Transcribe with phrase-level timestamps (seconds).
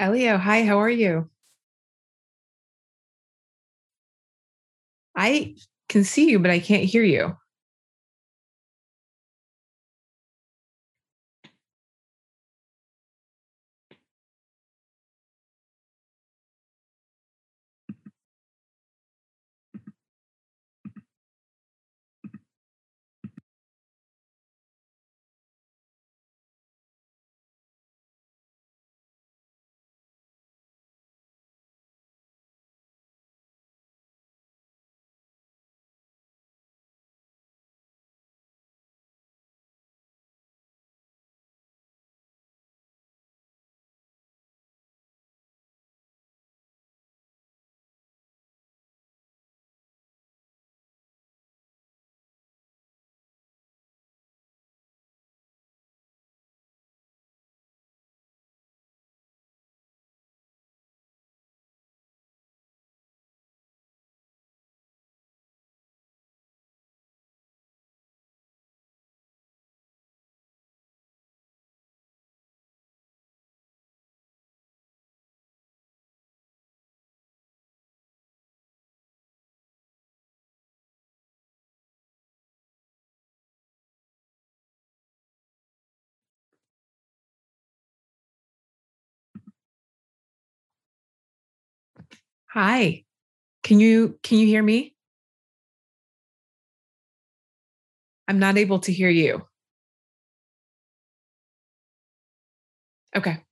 [0.00, 1.30] Elio, hi, how are you?
[5.16, 5.54] I
[5.88, 7.36] can see you, but I can't hear you.
[92.52, 93.04] Hi.
[93.64, 94.94] Can you can you hear me?
[98.28, 99.46] I'm not able to hear you.
[103.16, 103.42] Okay.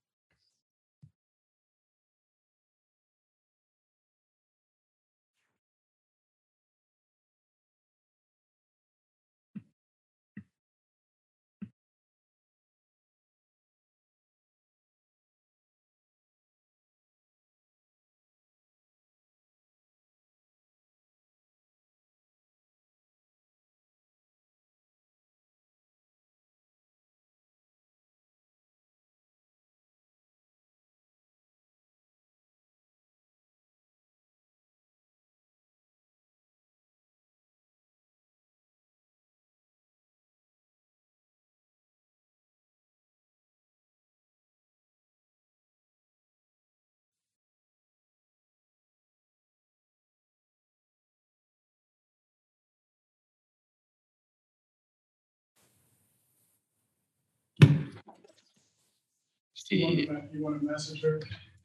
[59.69, 61.19] You want to message her?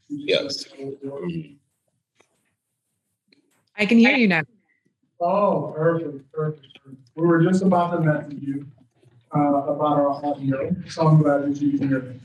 [0.08, 0.66] Yes.
[3.76, 4.42] I can hear you now.
[5.20, 6.78] Oh, perfect, perfect.
[7.14, 8.66] We were just about to message you
[9.34, 12.20] uh, about our audio, so I'm glad that you can hear me.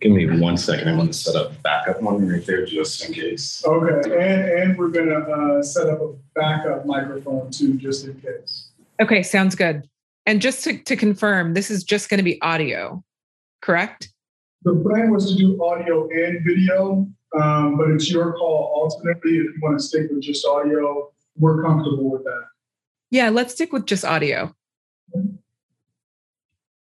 [0.00, 0.88] Give me one second.
[0.88, 3.64] I want to set up backup one right there just in case.
[3.64, 8.70] Okay, and, and we're gonna uh, set up a backup microphone too, just in case.
[9.00, 9.88] Okay, sounds good.
[10.26, 13.02] And just to, to confirm, this is just going to be audio,
[13.62, 14.10] correct?
[14.62, 17.06] The plan was to do audio and video,
[17.40, 19.36] um, but it's your call ultimately.
[19.38, 22.44] If you want to stick with just audio, we're comfortable with that.
[23.10, 24.54] Yeah, let's stick with just audio.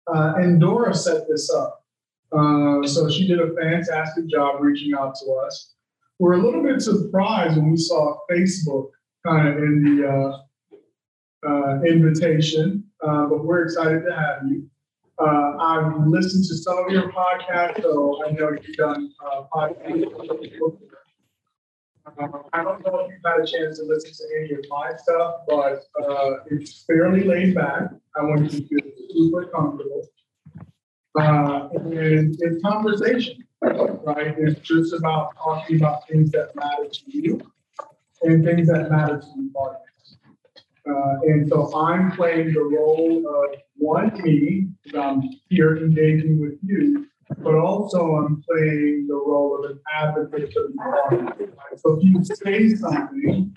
[0.07, 1.85] Uh, and Dora set this up.
[2.33, 5.75] Uh, so she did a fantastic job reaching out to us.
[6.19, 8.91] We're a little bit surprised when we saw Facebook
[9.27, 14.69] kind of in the uh, uh, invitation, uh, but we're excited to have you.
[15.19, 20.05] Uh, I've listened to some of your podcasts, so I know you've done uh, podcasts.
[22.07, 24.93] Uh, I don't know if you've had a chance to listen to any of my
[24.97, 27.91] stuff, but uh, it's fairly laid back.
[28.15, 30.07] I want you to feel super comfortable.
[31.19, 34.35] Uh, and it's conversation, right?
[34.39, 37.41] It's just about talking about things that matter to you
[38.23, 39.86] and things that matter to audience.
[40.89, 47.07] Uh, and so I'm playing the role of one, me, I'm here engaging with you,
[47.39, 51.53] but also I'm playing the role of an advocate for the audience.
[51.77, 53.53] So if you say something,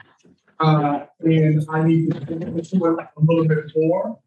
[0.60, 4.20] uh, and I need to dig into it a little bit more,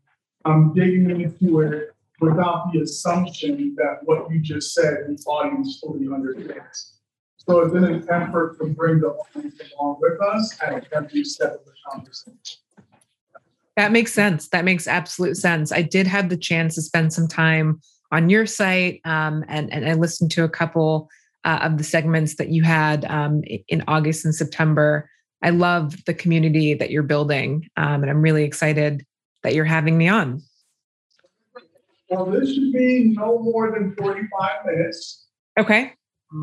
[0.44, 6.06] I'm digging into it without the assumption that what you just said, the audience fully
[6.06, 7.00] understands.
[7.37, 11.55] So it's in an effort to bring the audience along with us at every step
[11.55, 12.60] of the conversation.
[13.76, 14.48] That makes sense.
[14.48, 15.72] That makes absolute sense.
[15.72, 17.80] I did have the chance to spend some time
[18.10, 21.08] on your site, um, and and I listened to a couple
[21.44, 25.08] uh, of the segments that you had um, in August and September.
[25.42, 29.06] I love the community that you're building, um, and I'm really excited
[29.42, 30.42] that you're having me on.
[32.10, 35.24] Well, this should be no more than 45 minutes.
[35.58, 35.94] Okay.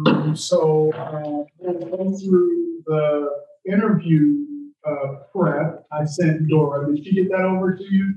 [0.07, 3.29] Um, so uh, we'll go through the
[3.71, 4.45] interview
[4.85, 6.93] uh, prep I sent Dora.
[6.93, 8.15] Did she get that over to you?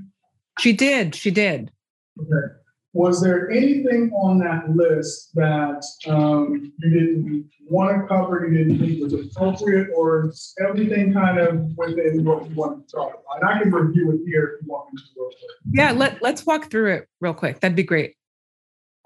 [0.59, 1.15] She did.
[1.15, 1.71] She did.
[2.19, 2.53] Okay.
[2.93, 8.77] Was there anything on that list that um, you didn't want to cover, you didn't
[8.77, 10.31] think was appropriate, or
[10.63, 13.41] everything kind of within what you want to talk about?
[13.41, 15.19] And I can review it here if you want me to.
[15.19, 15.51] Real quick.
[15.71, 17.61] Yeah, let, let's walk through it real quick.
[17.61, 18.15] That'd be great.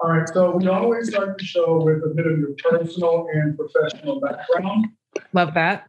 [0.02, 3.58] All right, so we always start the show with a bit of your personal and
[3.58, 4.88] professional background.
[5.32, 5.88] Love that.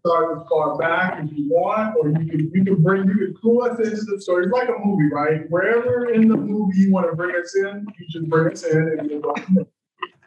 [0.00, 3.34] Start as far back if you want, or you can you can bring you can
[3.40, 4.44] clue us into the story.
[4.44, 5.50] It's like a movie, right?
[5.50, 8.98] Wherever in the movie you want to bring us in, you just bring us in
[8.98, 9.34] and go.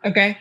[0.03, 0.38] Okay.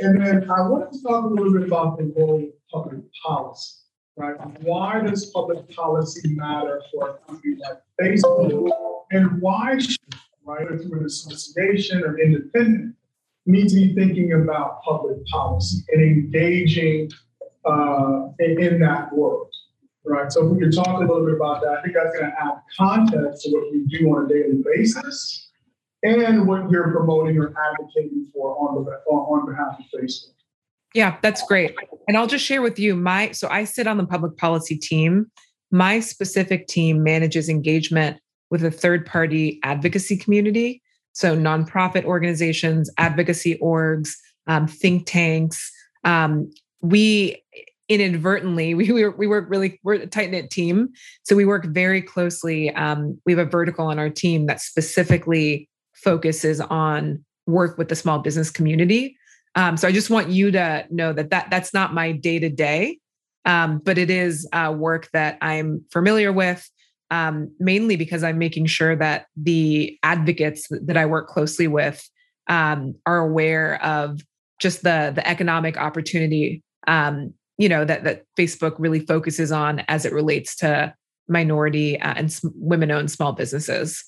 [0.00, 3.76] And then I want to talk a little bit about the role of public policy,
[4.16, 4.36] right?
[4.62, 8.70] Why does public policy matter for a company like Facebook?
[9.12, 9.98] And why should,
[10.44, 12.96] right, through an association or independent,
[13.46, 17.10] need to be thinking about public policy and engaging
[17.64, 19.48] uh, in, that world,
[20.04, 20.30] right?
[20.32, 22.40] So if we could talk a little bit about that, I think that's going to
[22.40, 25.50] add context to what we do on a daily basis
[26.02, 30.34] and what you're promoting or advocating for on, the, on behalf of Facebook.
[30.94, 31.74] Yeah, that's great.
[32.08, 35.30] And I'll just share with you my so I sit on the public policy team.
[35.70, 38.18] My specific team manages engagement
[38.50, 40.82] with a third party advocacy community.
[41.12, 44.10] So, nonprofit organizations, advocacy orgs,
[44.46, 45.70] um, think tanks.
[46.04, 47.42] Um, we
[47.90, 50.88] inadvertently we, we, work really we're a tight knit team.
[51.24, 55.68] So we work very closely um, we have a vertical on our team that specifically
[55.92, 59.16] focuses on work with the small business community.
[59.56, 62.48] Um, so i just want you to know that, that that's not my day to
[62.48, 63.00] day
[63.44, 66.70] but it is uh, work that i'm familiar with
[67.10, 72.08] um, mainly because i'm making sure that the advocates that i work closely with
[72.46, 74.20] um, are aware of
[74.60, 80.06] just the the economic opportunity um, you know that that Facebook really focuses on as
[80.06, 80.94] it relates to
[81.28, 84.02] minority uh, and women-owned small businesses.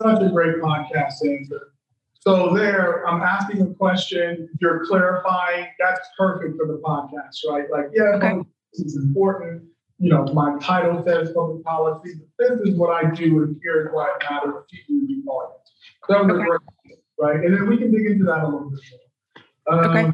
[0.00, 1.72] Such a great podcast answer.
[2.20, 4.48] So there, I'm asking a question.
[4.60, 5.66] You're clarifying.
[5.80, 7.68] That's perfect for the podcast, right?
[7.70, 8.38] Like, yeah, okay.
[8.72, 9.64] this is important.
[9.98, 13.92] You know, my title says public policy, but this is what I do, and here's
[13.92, 15.72] why it matters to you, the audience.
[16.08, 16.44] That was okay.
[16.44, 17.44] great, right?
[17.44, 18.80] And then we can dig into that a little bit
[19.66, 19.84] more.
[19.84, 20.13] Um, okay.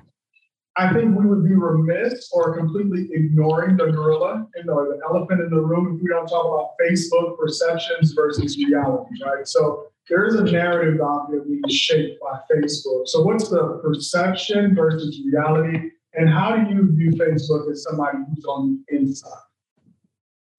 [0.81, 5.51] I think we would be remiss or completely ignoring the gorilla and the, elephant in
[5.51, 9.47] the room if we don't talk about Facebook perceptions versus reality, right?
[9.47, 13.09] So there is a narrative out there being shaped by Facebook.
[13.09, 15.91] So what's the perception versus reality?
[16.15, 19.31] And how do you view Facebook as somebody who's on the inside?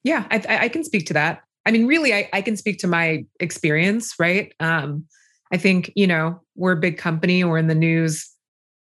[0.04, 1.42] Yeah, I, I can speak to that.
[1.66, 4.54] I mean, really, I, I can speak to my experience, right?
[4.60, 5.06] Um,
[5.52, 8.31] I think, you know, we're a big company, we're in the news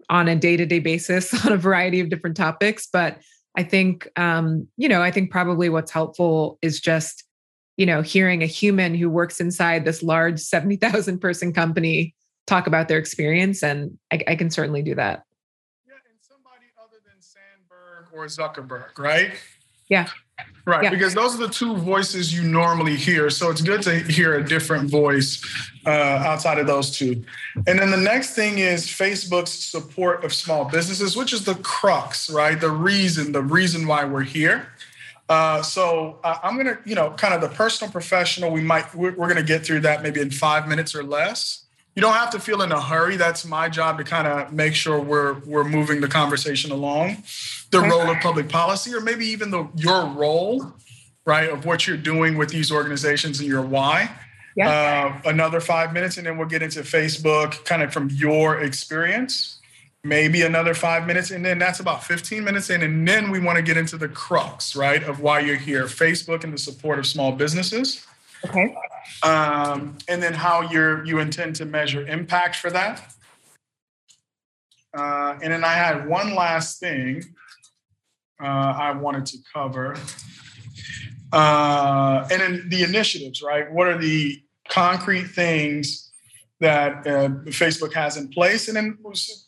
[0.08, 3.18] on a day-to-day basis on a variety of different topics but
[3.56, 7.24] i think um, you know i think probably what's helpful is just
[7.76, 12.14] you know hearing a human who works inside this large 70000 person company
[12.46, 15.22] talk about their experience and I, I can certainly do that.
[15.86, 19.32] Yeah and somebody other than sandberg or zuckerberg right
[19.92, 20.08] yeah
[20.64, 20.90] Right, yeah.
[20.90, 23.30] because those are the two voices you normally hear.
[23.30, 25.42] So it's good to hear a different voice
[25.84, 27.24] uh, outside of those two.
[27.66, 32.30] And then the next thing is Facebook's support of small businesses, which is the crux,
[32.30, 32.60] right?
[32.60, 34.68] The reason, the reason why we're here.
[35.28, 38.52] Uh, so uh, I'm gonna, you know, kind of the personal, professional.
[38.52, 41.61] We might we're, we're gonna get through that maybe in five minutes or less.
[41.94, 43.16] You don't have to feel in a hurry.
[43.16, 47.22] That's my job to kind of make sure we're we're moving the conversation along.
[47.70, 50.72] The role of public policy or maybe even the your role
[51.26, 54.10] right of what you're doing with these organizations and your why.
[54.56, 55.20] Yeah.
[55.24, 59.58] Uh, another five minutes and then we'll get into facebook kind of from your experience.
[60.04, 63.56] Maybe another five minutes and then that's about 15 minutes in and then we want
[63.56, 65.84] to get into the crux right of why you're here.
[65.84, 68.06] Facebook and the support of small businesses.
[68.46, 68.74] Okay
[69.22, 73.14] um, and then how you're you intend to measure impact for that
[74.96, 77.22] uh, and then i had one last thing
[78.42, 79.96] uh, I wanted to cover.
[81.32, 83.70] Uh, and then the initiatives, right?
[83.72, 86.10] What are the concrete things
[86.60, 88.68] that uh, Facebook has in place?
[88.68, 88.98] And then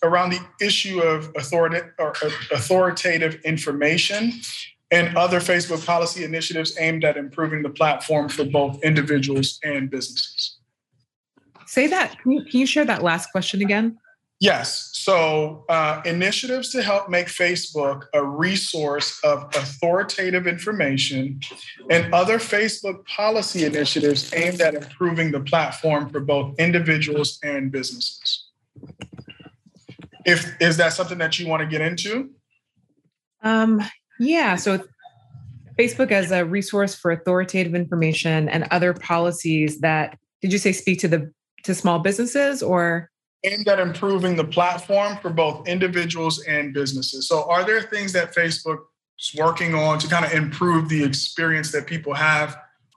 [0.03, 2.13] around the issue of uh,
[2.53, 4.33] authoritative information
[4.95, 10.59] and other Facebook policy initiatives aimed at improving the platform for both individuals and businesses.
[11.67, 12.17] Say that.
[12.21, 13.99] Can you, can you share that last question again?
[14.39, 14.91] Yes.
[14.93, 21.41] So, uh, initiatives to help make Facebook a resource of authoritative information
[21.91, 28.51] and other Facebook policy initiatives aimed at improving the platform for both individuals and businesses.
[30.25, 32.31] If is that something that you want to get into?
[33.43, 33.83] Um,
[34.19, 34.57] yeah.
[34.57, 34.85] So
[35.79, 41.01] Facebook as a resource for authoritative information and other policies that did you say speak
[41.01, 41.33] to the
[41.65, 43.11] to small businesses or
[43.45, 47.29] aimed at improving the platform for both individuals and businesses.
[47.29, 48.79] So are there things that Facebook
[49.19, 52.57] is working on to kind of improve the experience that people have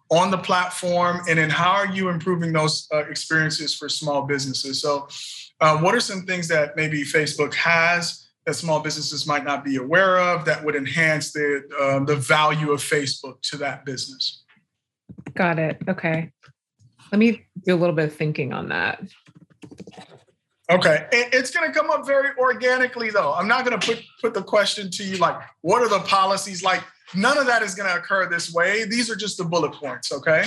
[0.10, 4.82] on the platform and then how are you improving those uh, experiences for small businesses
[4.82, 5.06] so
[5.60, 9.75] uh, what are some things that maybe facebook has that small businesses might not be
[9.75, 14.44] aware of that would enhance the uh, the value of facebook to that business
[15.36, 16.32] got it okay
[17.12, 19.00] let me do a little bit of thinking on that
[20.70, 23.34] Okay, it's going to come up very organically, though.
[23.34, 26.62] I'm not going to put put the question to you like, "What are the policies
[26.62, 26.84] like?"
[27.16, 28.84] None of that is going to occur this way.
[28.84, 30.44] These are just the bullet points, okay?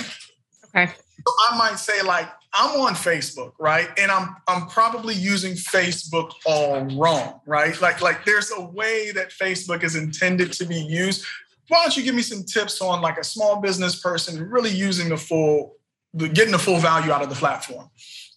[0.75, 0.93] Okay.
[0.93, 3.87] So I might say like I'm on Facebook, right?
[3.97, 7.79] And I'm I'm probably using Facebook all wrong, right?
[7.81, 11.25] Like like there's a way that Facebook is intended to be used.
[11.69, 15.09] Why don't you give me some tips on like a small business person really using
[15.09, 15.77] the full
[16.13, 17.89] the, getting the full value out of the platform?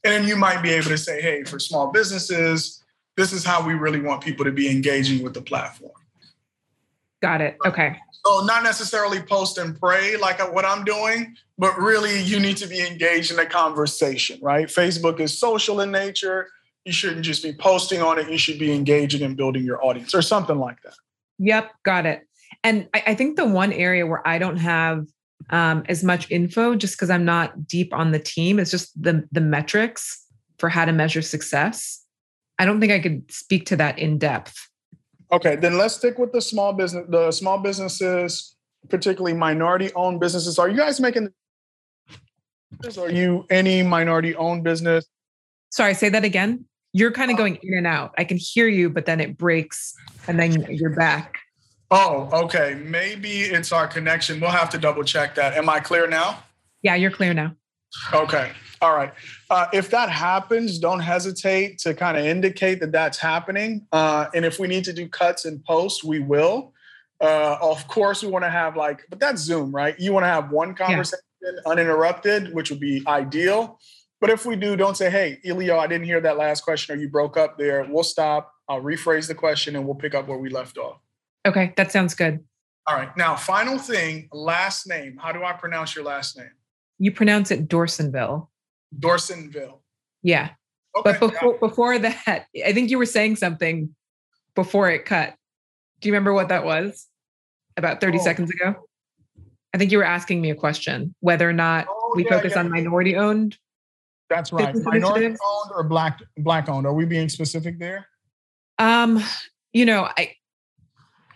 [0.04, 2.84] And then you might be able to say, hey, for small businesses,
[3.16, 5.92] this is how we really want people to be engaging with the platform.
[7.22, 7.56] Got it.
[7.66, 7.98] Okay.
[8.26, 12.66] So not necessarily post and pray like what I'm doing, but really you need to
[12.66, 14.66] be engaged in a conversation, right?
[14.66, 16.48] Facebook is social in nature.
[16.84, 18.30] You shouldn't just be posting on it.
[18.30, 20.94] You should be engaging and building your audience or something like that.
[21.38, 22.26] Yep, got it.
[22.62, 25.06] And I, I think the one area where I don't have
[25.50, 29.28] um, as much info, just because I'm not deep on the team, is just the
[29.32, 30.24] the metrics
[30.58, 32.02] for how to measure success.
[32.58, 34.56] I don't think I could speak to that in depth.
[35.32, 38.56] Okay, then let's stick with the small business, the small businesses,
[38.88, 40.58] particularly minority-owned businesses.
[40.58, 41.30] Are you guys making?
[42.98, 45.06] Are you any minority-owned business?
[45.70, 46.66] Sorry, say that again.
[46.92, 48.14] You're kind of uh, going in and out.
[48.18, 49.94] I can hear you, but then it breaks,
[50.28, 51.38] and then you're back.
[51.90, 52.74] Oh, okay.
[52.84, 54.40] Maybe it's our connection.
[54.40, 55.54] We'll have to double check that.
[55.54, 56.42] Am I clear now?
[56.82, 57.56] Yeah, you're clear now.
[58.12, 58.52] Okay.
[58.82, 59.12] All right.
[59.50, 63.86] Uh, if that happens, don't hesitate to kind of indicate that that's happening.
[63.92, 66.72] Uh, and if we need to do cuts and post, we will.
[67.20, 69.98] Uh, of course, we want to have like, but that's Zoom, right?
[69.98, 71.50] You want to have one conversation yeah.
[71.64, 73.78] uninterrupted, which would be ideal.
[74.20, 77.00] But if we do, don't say, hey, Elio, I didn't hear that last question or
[77.00, 77.86] you broke up there.
[77.88, 78.52] We'll stop.
[78.68, 80.98] I'll rephrase the question and we'll pick up where we left off.
[81.46, 82.44] Okay, that sounds good.
[82.86, 83.14] All right.
[83.16, 85.18] Now, final thing last name.
[85.18, 86.50] How do I pronounce your last name?
[86.98, 88.48] You pronounce it Dorsainvil.
[88.98, 89.78] Dorsainvil.
[90.22, 90.50] Yeah.
[90.96, 91.16] Okay.
[91.18, 93.94] But before before that, I think you were saying something
[94.54, 95.34] before it cut.
[96.00, 97.06] Do you remember what that was?
[97.76, 98.22] About 30 oh.
[98.22, 98.76] seconds ago?
[99.74, 102.52] I think you were asking me a question whether or not oh, we yeah, focus
[102.54, 102.60] yeah.
[102.60, 103.58] on minority owned.
[104.30, 104.74] That's right.
[104.74, 106.86] Minority owned or black black owned.
[106.86, 108.06] Are we being specific there?
[108.78, 109.22] Um,
[109.72, 110.34] you know, I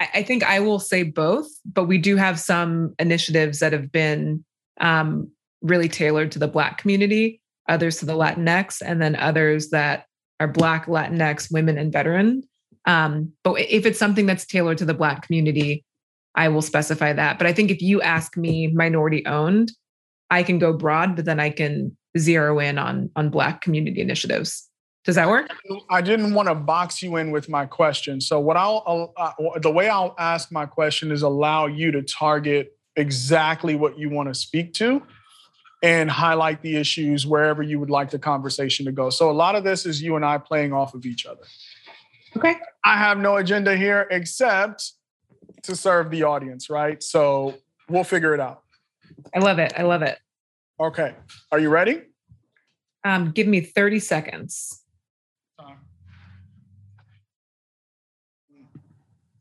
[0.01, 4.45] I think I will say both, but we do have some initiatives that have been
[4.81, 5.31] um,
[5.63, 10.07] really tailored to the Black community, others to the Latinx, and then others that
[10.41, 12.43] are Black, Latinx, women, and veteran.
[12.87, 15.85] Um, but if it's something that's tailored to the Black community,
[16.35, 17.39] I will specify that.
[17.39, 19.73] But I think if you ask me minority owned,
[20.31, 24.69] I can go broad, but then I can zero in on on Black community initiatives.
[25.05, 25.51] Does that work?
[25.91, 28.21] I didn't want to box you in with my question.
[28.21, 32.77] So what I'll uh, the way I'll ask my question is allow you to target
[32.97, 35.03] exactly what you want to speak to
[35.83, 39.11] and highlight the issues wherever you would like the conversation to go.
[39.11, 41.43] So a lot of this is you and I playing off of each other.
[42.37, 42.57] Okay.
[42.85, 44.93] I have no agenda here except
[45.63, 47.03] to serve the audience, right?
[47.03, 47.55] So
[47.89, 48.63] we'll figure it out.
[49.35, 49.73] I love it.
[49.77, 50.19] I love it.
[50.81, 51.15] Okay.
[51.53, 52.03] Are you ready?
[53.05, 54.83] Um, give me 30 seconds.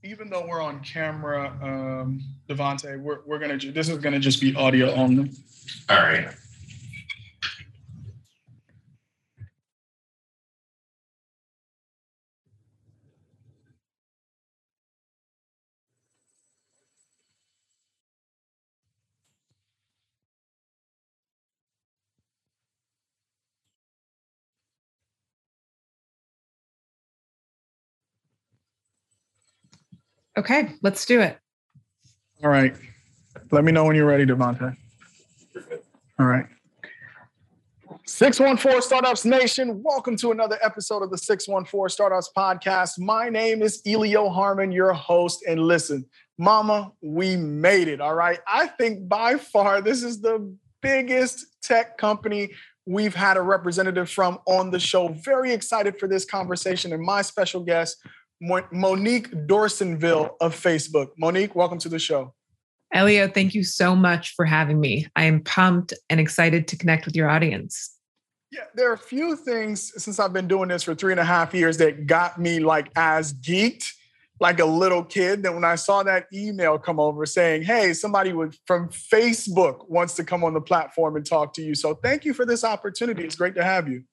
[0.07, 4.55] even though we're on camera, um, Devonte, we're, we're gonna this is gonna just be
[4.55, 5.31] audio only.
[5.89, 6.27] All right.
[30.37, 31.39] Okay, let's do it.
[32.43, 32.75] All right.
[33.51, 34.75] Let me know when you're ready, Devonte.
[36.19, 36.47] All right.
[38.05, 42.97] 614 Startups Nation, welcome to another episode of the 614 Startups Podcast.
[42.97, 45.43] My name is Elio Harmon, your host.
[45.47, 46.05] And listen,
[46.39, 48.01] Mama, we made it.
[48.01, 48.39] All right.
[48.47, 52.49] I think by far this is the biggest tech company
[52.87, 55.09] we've had a representative from on the show.
[55.09, 56.93] Very excited for this conversation.
[56.93, 57.97] And my special guest,
[58.41, 61.09] Monique Dorsainvil of Facebook.
[61.19, 62.33] Monique, welcome to the show.
[62.93, 65.07] Elio, thank you so much for having me.
[65.15, 67.93] I am pumped and excited to connect with your audience.
[68.51, 71.25] Yeah, there are a few things since I've been doing this for three and a
[71.25, 73.91] half years that got me like as geeked
[74.39, 78.31] like a little kid that when I saw that email come over saying, hey, somebody
[78.65, 81.75] from Facebook wants to come on the platform and talk to you.
[81.75, 83.23] So thank you for this opportunity.
[83.23, 84.03] It's great to have you.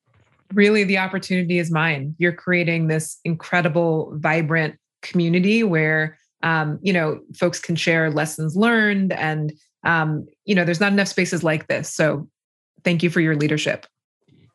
[0.52, 2.14] Really, the opportunity is mine.
[2.18, 9.12] You're creating this incredible, vibrant community where um, you know folks can share lessons learned,
[9.12, 11.92] and um, you know there's not enough spaces like this.
[11.92, 12.28] So,
[12.84, 13.86] thank you for your leadership.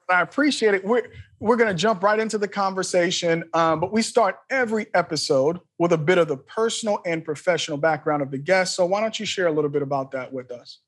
[0.10, 0.86] I appreciate it.
[0.86, 5.60] We're we're going to jump right into the conversation, um, but we start every episode
[5.78, 8.76] with a bit of the personal and professional background of the guest.
[8.76, 10.80] So why don't you share a little bit about that with us?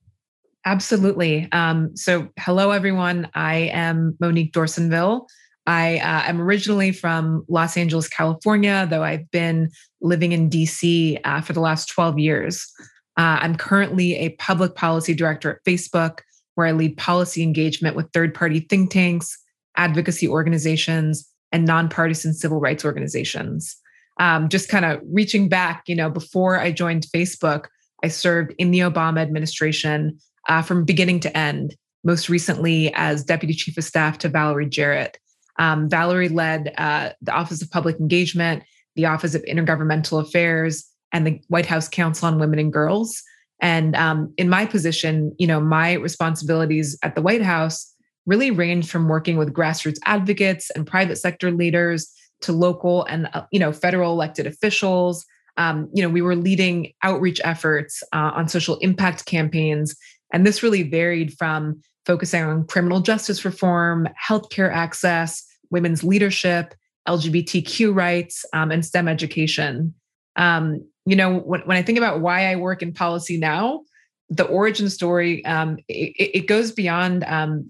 [0.66, 1.48] Absolutely.
[1.52, 3.30] Um, so, hello everyone.
[3.34, 5.28] I am Monique Dorsainvil.
[5.68, 9.70] I uh, am originally from Los Angeles, California, though I've been
[10.02, 12.72] living in DC uh, for the last 12 years.
[13.18, 16.20] Uh, I'm currently a public policy director at Facebook
[16.56, 19.38] where I lead policy engagement with third party think tanks,
[19.78, 23.76] advocacy organizations, and nonpartisan civil rights organizations.
[24.20, 27.66] Um, just kind of reaching back, you know, before I joined Facebook,
[28.04, 30.18] I served in the Obama administration
[30.50, 35.18] uh, from beginning to end, most recently as deputy chief of staff to Valerie Jarrett.
[35.62, 38.64] Um, Valerie led uh, the Office of Public Engagement,
[38.96, 43.22] the Office of Intergovernmental Affairs, and the White House Council on Women and Girls.
[43.62, 47.94] And um, in my position, you know, my responsibilities at the White House
[48.26, 53.44] really range from working with grassroots advocates and private sector leaders to local and uh,
[53.52, 55.24] you know federal elected officials.
[55.58, 59.96] Um, you know, we were leading outreach efforts uh, on social impact campaigns,
[60.34, 66.76] and this really varied from focusing on criminal justice reform, healthcare access, women's leadership,
[67.08, 69.94] LGBTQ rights, um, and STEM education.
[70.36, 73.82] Um, you know, when, when I think about why I work in policy now,
[74.30, 77.70] the origin story, um, it, it, goes beyond um,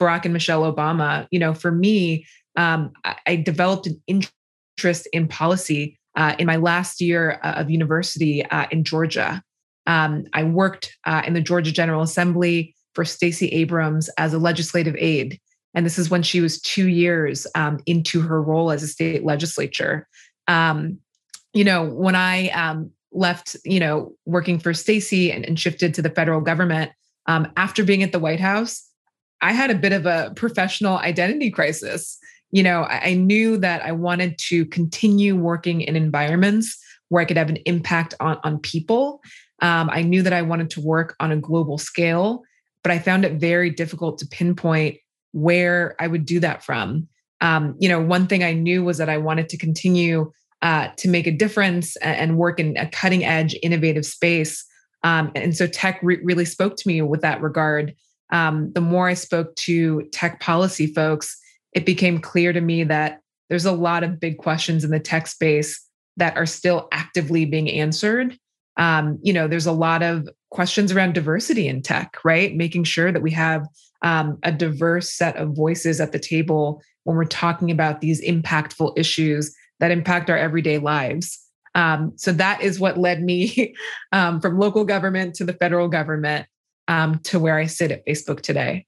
[0.00, 1.28] Barack and Michelle Obama.
[1.30, 2.26] You know, for me,
[2.56, 7.70] um, I, I, developed an interest in policy uh, in my last year uh, of
[7.70, 9.42] university uh, in Georgia.
[9.86, 14.96] Um, I worked uh, in the Georgia General Assembly for Stacey Abrams as a legislative
[14.98, 15.40] aide.
[15.74, 19.24] And this is when she was two years um, into her role as a state
[19.24, 20.06] legislature.
[20.48, 20.98] Um,
[21.54, 26.02] you know, when I um, left, you know, working for Stacey and, and, shifted to
[26.02, 26.92] the federal government
[27.26, 28.88] um, after being at the White House,
[29.40, 32.18] I had a bit of a professional identity crisis.
[32.50, 37.26] You know, I, I knew that I wanted to continue working in environments where I
[37.26, 39.20] could have an impact on, on people.
[39.60, 42.42] Um, I knew that I wanted to work on a global scale,
[42.82, 44.96] but I found it very difficult to pinpoint
[45.32, 47.08] where I would do that from.
[47.40, 50.30] Um, you know, one thing I knew was that I wanted to continue
[50.62, 54.64] uh, to make a difference and work in a cutting edge, innovative space.
[55.02, 57.94] Um, and so tech re- really spoke to me with that regard.
[58.30, 61.36] Um, the more I spoke to tech policy folks,
[61.72, 65.26] it became clear to me that there's a lot of big questions in the tech
[65.26, 65.84] space
[66.16, 68.38] that are still actively being answered.
[68.76, 72.54] Um, you know, there's a lot of questions around diversity in tech, right?
[72.54, 73.66] Making sure that we have
[74.02, 78.92] um, a diverse set of voices at the table when we're talking about these impactful
[78.96, 81.38] issues that impact our everyday lives.
[81.74, 83.74] Um, so that is what led me
[84.12, 86.46] um, from local government to the federal government
[86.88, 88.86] um, to where I sit at Facebook today.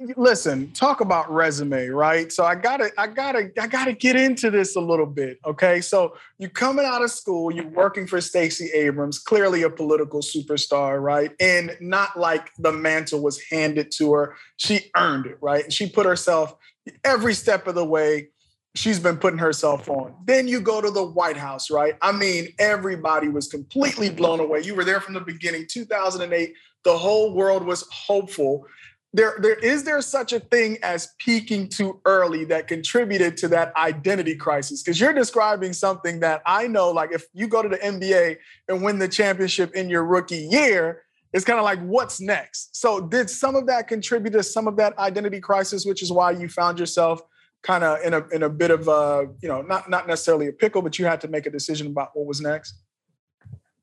[0.00, 2.32] Listen, talk about resume, right?
[2.32, 5.38] So I gotta, I gotta, I gotta get into this a little bit.
[5.46, 5.80] Okay.
[5.80, 11.00] So you're coming out of school, you're working for Stacey Abrams, clearly a political superstar,
[11.00, 11.30] right?
[11.38, 14.36] And not like the mantle was handed to her.
[14.56, 15.72] She earned it, right?
[15.72, 16.56] She put herself
[17.04, 18.30] every step of the way
[18.74, 20.14] she's been putting herself on.
[20.24, 21.94] Then you go to the White House, right?
[22.02, 24.62] I mean, everybody was completely blown away.
[24.62, 26.52] You were there from the beginning, 2008.
[26.84, 28.66] The whole world was hopeful.
[29.14, 33.74] There, there is there such a thing as peaking too early that contributed to that
[33.76, 34.82] identity crisis?
[34.82, 38.82] Because you're describing something that I know, like if you go to the NBA and
[38.82, 42.76] win the championship in your rookie year, it's kind of like what's next.
[42.76, 46.32] So, did some of that contribute to some of that identity crisis, which is why
[46.32, 47.22] you found yourself
[47.62, 50.52] kind of in a in a bit of a you know not not necessarily a
[50.52, 52.74] pickle, but you had to make a decision about what was next?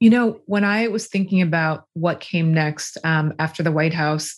[0.01, 4.35] You know, when I was thinking about what came next um, after the White House,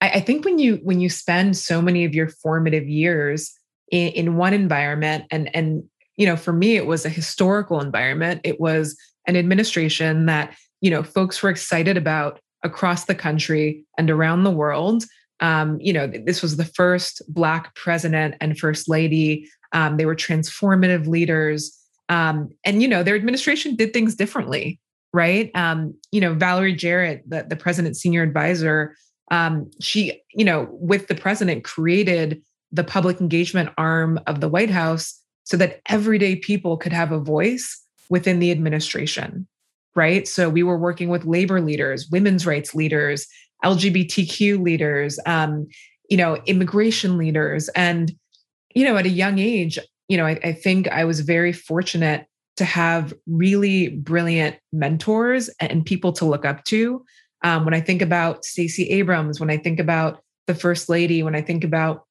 [0.00, 3.52] I, I, think when you when you spend so many of your formative years
[3.90, 5.84] in, in one environment, and and
[6.16, 8.40] you know, for me, it was a historical environment.
[8.44, 14.10] It was an administration that you know folks were excited about across the country and
[14.10, 15.04] around the world
[15.40, 19.48] Um, you know, this was the first Black president and first lady.
[19.72, 21.76] Um, they were transformative leaders.
[22.08, 24.80] Um, and, you know, their administration did things differently,
[25.12, 25.50] right?
[25.54, 28.96] Um, you know, Valerie Jarrett, the, the president's senior advisor,
[29.30, 34.70] um, she, you know, with the president created the public engagement arm of the White
[34.70, 39.46] House so that everyday people could have a voice within the administration,
[39.94, 40.26] right?
[40.26, 43.26] So we were working with labor leaders, women's rights leaders,
[43.64, 45.66] LGBTQ leaders, um,
[46.08, 47.68] you know, immigration leaders.
[47.70, 48.12] And,
[48.74, 52.26] you know, at a young age, you know, I, I think I was very fortunate
[52.56, 57.04] to have really brilliant mentors and people to look up to.
[57.42, 61.34] Um, when I think about Stacey Abrams, when I think about the First Lady, when
[61.34, 62.04] I think about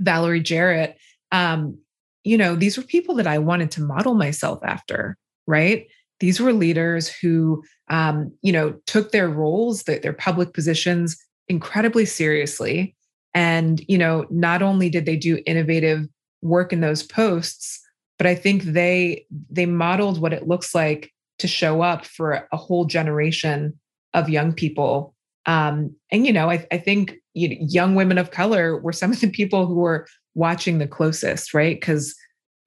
[0.00, 0.96] Valerie Jarrett,
[1.32, 1.78] um,
[2.24, 5.86] you know, these were people that I wanted to model myself after, right?
[6.20, 11.16] These were leaders who, um, you know, took their roles, their, their public positions
[11.48, 12.94] incredibly seriously.
[13.34, 16.06] And, you know, not only did they do innovative
[16.42, 17.80] work in those posts,
[18.18, 22.56] but I think they they modeled what it looks like to show up for a
[22.56, 23.78] whole generation
[24.14, 25.14] of young people.
[25.46, 29.12] Um, and you know, I, I think you know, young women of color were some
[29.12, 31.78] of the people who were watching the closest, right?
[31.78, 32.14] Because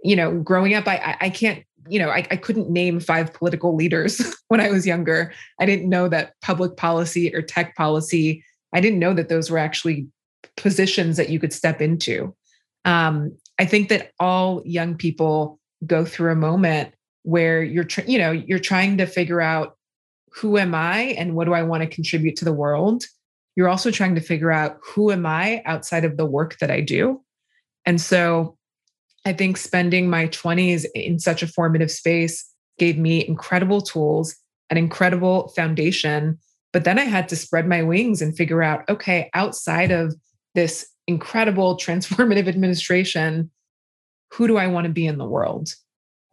[0.03, 3.75] you know, growing up, I I can't you know, I, I couldn't name five political
[3.75, 5.33] leaders when I was younger.
[5.59, 8.43] I didn't know that public policy or tech policy.
[8.73, 10.07] I didn't know that those were actually
[10.57, 12.35] positions that you could step into.
[12.85, 18.17] Um, I think that all young people go through a moment where you're, tr- you
[18.17, 19.77] know, you're trying to figure out
[20.33, 23.05] who am I and what do I want to contribute to the world.
[23.55, 26.81] You're also trying to figure out who am I outside of the work that I
[26.81, 27.21] do.
[27.85, 28.57] And so
[29.25, 32.47] I think spending my 20s in such a formative space
[32.79, 34.35] gave me incredible tools,
[34.69, 36.39] an incredible foundation.
[36.73, 40.15] But then I had to spread my wings and figure out okay, outside of
[40.55, 43.51] this incredible transformative administration,
[44.33, 45.69] who do I want to be in the world?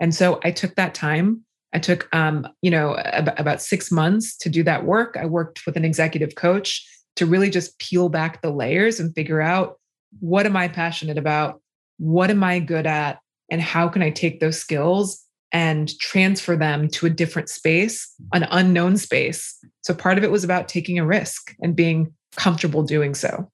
[0.01, 1.45] And so I took that time.
[1.73, 5.17] I took, um, you know, ab- about six months to do that work.
[5.21, 9.41] I worked with an executive coach to really just peel back the layers and figure
[9.41, 9.79] out
[10.21, 11.61] what am I passionate about?
[11.99, 13.19] What am I good at?
[13.51, 18.47] And how can I take those skills and transfer them to a different space, an
[18.51, 19.59] unknown space?
[19.83, 23.51] So part of it was about taking a risk and being comfortable doing so.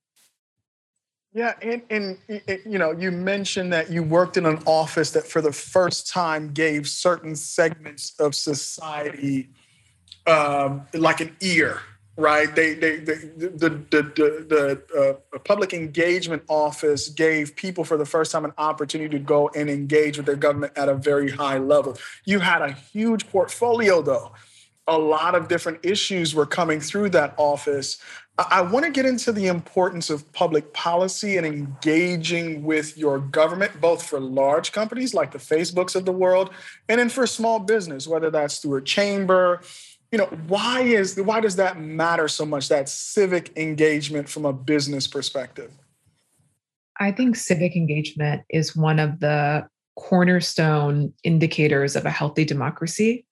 [1.37, 2.19] Yeah, and, and
[2.65, 6.53] you know, you mentioned that you worked in an office that for the first time
[6.53, 9.49] gave certain segments of society
[10.29, 11.81] um, like an ear,
[12.17, 12.55] right?
[12.55, 13.49] They, they, they the
[13.91, 19.11] the the, the uh, public engagement office gave people for the first time an opportunity
[19.11, 21.99] to go and engage with their government at a very high level.
[22.25, 24.33] You had a huge portfolio, though.
[24.87, 27.99] A lot of different issues were coming through that office
[28.37, 33.81] I want to get into the importance of public policy and engaging with your government,
[33.81, 36.51] both for large companies like the Facebooks of the world,
[36.89, 39.61] and then for small business, whether that's through a chamber.
[40.11, 42.69] You know, why is why does that matter so much?
[42.69, 45.71] That civic engagement from a business perspective.
[46.99, 53.27] I think civic engagement is one of the cornerstone indicators of a healthy democracy.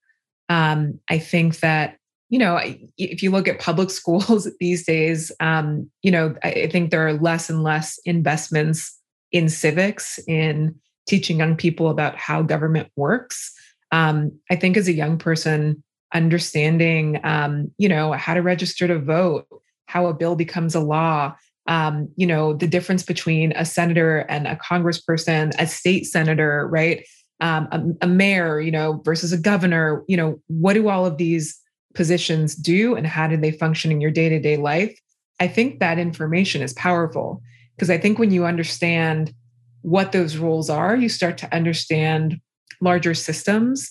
[0.48, 1.96] Um, I think that
[2.32, 2.58] you know,
[2.96, 7.12] if you look at public schools these days, um, you know, I think there are
[7.12, 8.98] less and less investments
[9.30, 10.74] in civics, in
[11.06, 13.52] teaching young people about how government works.
[13.90, 18.98] Um, I think as a young person, understanding, um, you know, how to register to
[18.98, 19.46] vote,
[19.86, 21.34] how a bill becomes a law,
[21.66, 27.06] um, you know, the difference between a senator and a congressperson, a state senator, right?
[27.40, 31.18] Um, a, a mayor, you know, versus a governor, you know, what do all of
[31.18, 31.58] these
[31.94, 34.98] positions do and how do they function in your day to day life,
[35.40, 37.42] I think that information is powerful
[37.76, 39.34] because I think when you understand
[39.82, 42.40] what those roles are, you start to understand
[42.80, 43.90] larger systems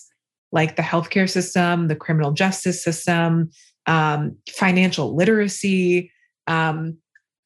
[0.52, 3.50] like the healthcare system, the criminal justice system,
[3.86, 6.12] um, financial literacy.
[6.46, 6.98] Um,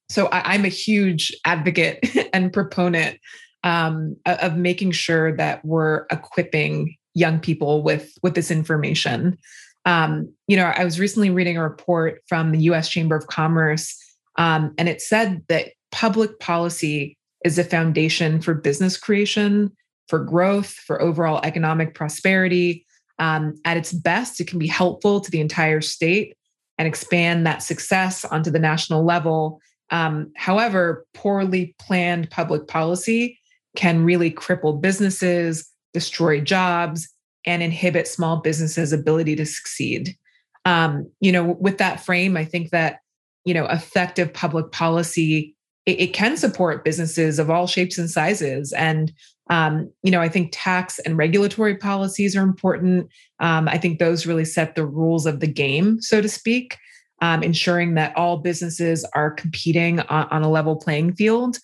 [0.08, 2.00] so I, am a huge advocate
[2.32, 3.18] and proponent
[3.64, 9.38] um, of making sure that we're equipping young people with with this information
[9.86, 13.96] um, you know, I was recently reading a report from the US Chamber of Commerce,
[14.36, 19.70] um, and it said that public policy is a foundation for business creation,
[20.08, 22.84] for growth, for overall economic prosperity.
[23.18, 26.36] Um, at its best, it can be helpful to the entire state
[26.78, 29.60] and expand that success onto the national level.
[29.90, 33.38] Um, however, poorly planned public policy
[33.76, 37.08] can really cripple businesses, destroy jobs,
[37.46, 40.16] and inhibit small businesses' ability to succeed.
[40.64, 43.00] Um, you know, with that frame, I think that
[43.44, 45.56] you know effective public policy
[45.86, 48.72] it, it can support businesses of all shapes and sizes.
[48.72, 49.12] And
[49.48, 53.08] um, you know i think tax and regulatory policies are important.
[53.38, 56.76] Um, i think those really set the rules of the game so to speak
[57.22, 61.58] um, ensuring that all businesses are competing on, on a level playing field.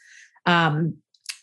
[0.46, 0.96] Um,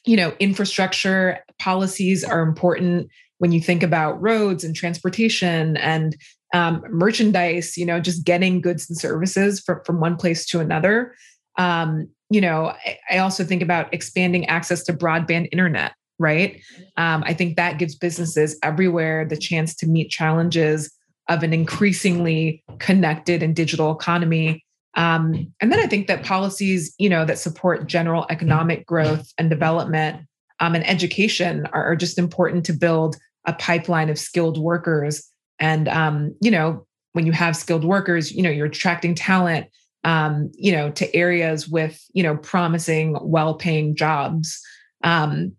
[0.05, 6.15] you know infrastructure policies are important when you think about roads and transportation and
[6.53, 11.15] um, merchandise, you know, just getting goods and services from, from one place to another.
[11.57, 16.59] Um, you know, I, I, also think about expanding access to broadband internet, right?
[16.97, 20.91] Um, I think that gives businesses everywhere the chance to meet challenges
[21.27, 24.63] of an increasingly connected and digital economy.
[24.95, 29.49] Um, and then I think that policies, you know, that support general economic growth and
[29.49, 30.25] development
[30.59, 33.17] um, and education are, are just important to build
[33.49, 38.41] a pipeline of skilled workers and um, you know, when you have skilled workers, you
[38.41, 39.67] know, you're attracting talent,
[40.03, 44.61] um, you know, to areas with you know promising, well-paying jobs.
[45.03, 45.53] Um,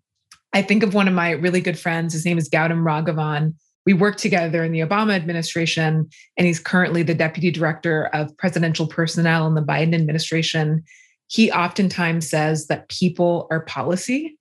[0.53, 2.13] I think of one of my really good friends.
[2.13, 3.55] His name is Gautam Raghavan.
[3.87, 8.87] We worked together in the Obama administration, and he's currently the deputy director of presidential
[8.87, 10.85] personnel in the Biden administration.
[11.29, 14.37] He oftentimes says that people are policy.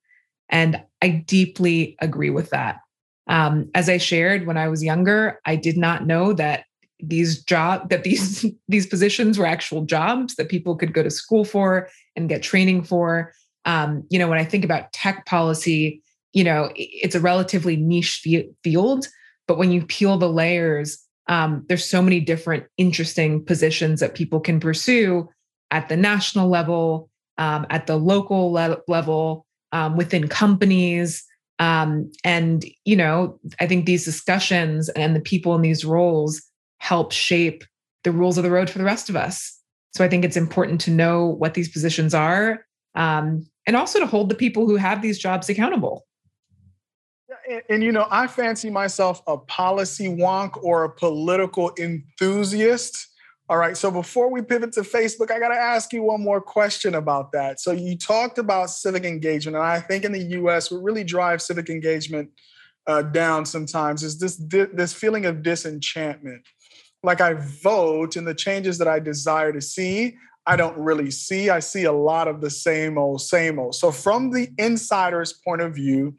[0.50, 2.80] And I deeply agree with that.
[3.30, 6.64] Um, as I shared when I was younger, I did not know that
[7.02, 11.44] these job that these these positions were actual jobs that people could go to school
[11.44, 13.32] for and get training for.
[13.64, 18.22] Um, you know, when I think about tech policy, you know, it's a relatively niche
[18.62, 19.06] field,
[19.46, 24.40] but when you peel the layers, um, there's so many different interesting positions that people
[24.40, 25.28] can pursue
[25.70, 31.24] at the national level, um, at the local le- level, um, within companies.
[31.60, 36.42] Um, and, you know, I think these discussions and the people in these roles
[36.78, 37.64] help shape
[38.02, 39.58] the rules of the road for the rest of us.
[39.92, 44.06] So I think it's important to know what these positions are um, and also to
[44.06, 46.06] hold the people who have these jobs accountable.
[47.48, 53.06] And, and, you know, I fancy myself a policy wonk or a political enthusiast.
[53.50, 53.76] All right.
[53.76, 57.32] So before we pivot to Facebook, I got to ask you one more question about
[57.32, 57.58] that.
[57.58, 60.70] So you talked about civic engagement, and I think in the U.S.
[60.70, 62.30] what really drives civic engagement
[62.86, 64.40] uh, down sometimes is this
[64.72, 66.42] this feeling of disenchantment.
[67.02, 70.14] Like I vote, and the changes that I desire to see,
[70.46, 71.50] I don't really see.
[71.50, 73.74] I see a lot of the same old, same old.
[73.74, 76.14] So from the insider's point of view,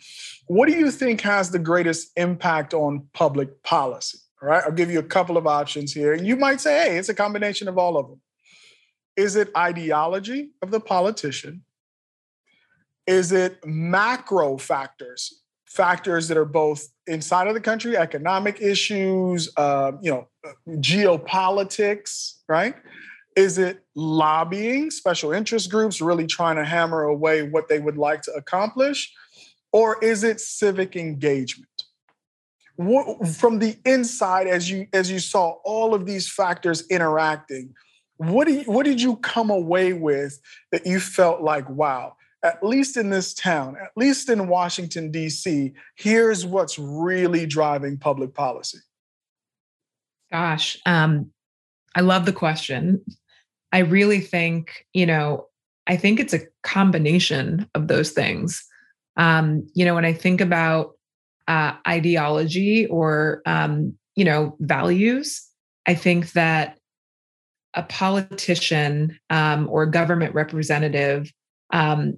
[0.48, 4.18] what do you think has the greatest impact on public policy?
[4.42, 6.14] All right, I'll give you a couple of options here.
[6.14, 8.22] And you might say, hey, it's a combination of all of them.
[9.16, 11.64] Is it ideology of the politician?
[13.06, 19.92] Is it macro factors, factors that are both inside of the country, economic issues, uh,
[20.02, 20.28] you know,
[20.78, 22.76] geopolitics, right?
[23.36, 28.22] Is it lobbying, special interest groups really trying to hammer away what they would like
[28.24, 29.14] to accomplish?
[29.72, 31.71] Or is it civic engagement?
[33.38, 37.74] From the inside as you as you saw all of these factors interacting
[38.18, 40.40] what do you, what did you come away with
[40.72, 45.74] that you felt like wow at least in this town at least in Washington DC
[45.96, 48.80] here's what's really driving public policy?
[50.32, 51.32] Gosh um,
[51.96, 53.04] I love the question.
[53.72, 55.48] I really think you know
[55.88, 58.64] I think it's a combination of those things.
[59.18, 60.92] Um, you know when I think about
[61.52, 65.46] uh, ideology or um, you know values
[65.86, 66.78] i think that
[67.74, 71.30] a politician um, or a government representative
[71.74, 72.18] um,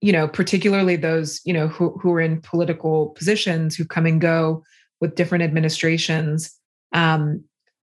[0.00, 4.20] you know particularly those you know who, who are in political positions who come and
[4.20, 4.62] go
[5.00, 6.54] with different administrations
[6.92, 7.42] um,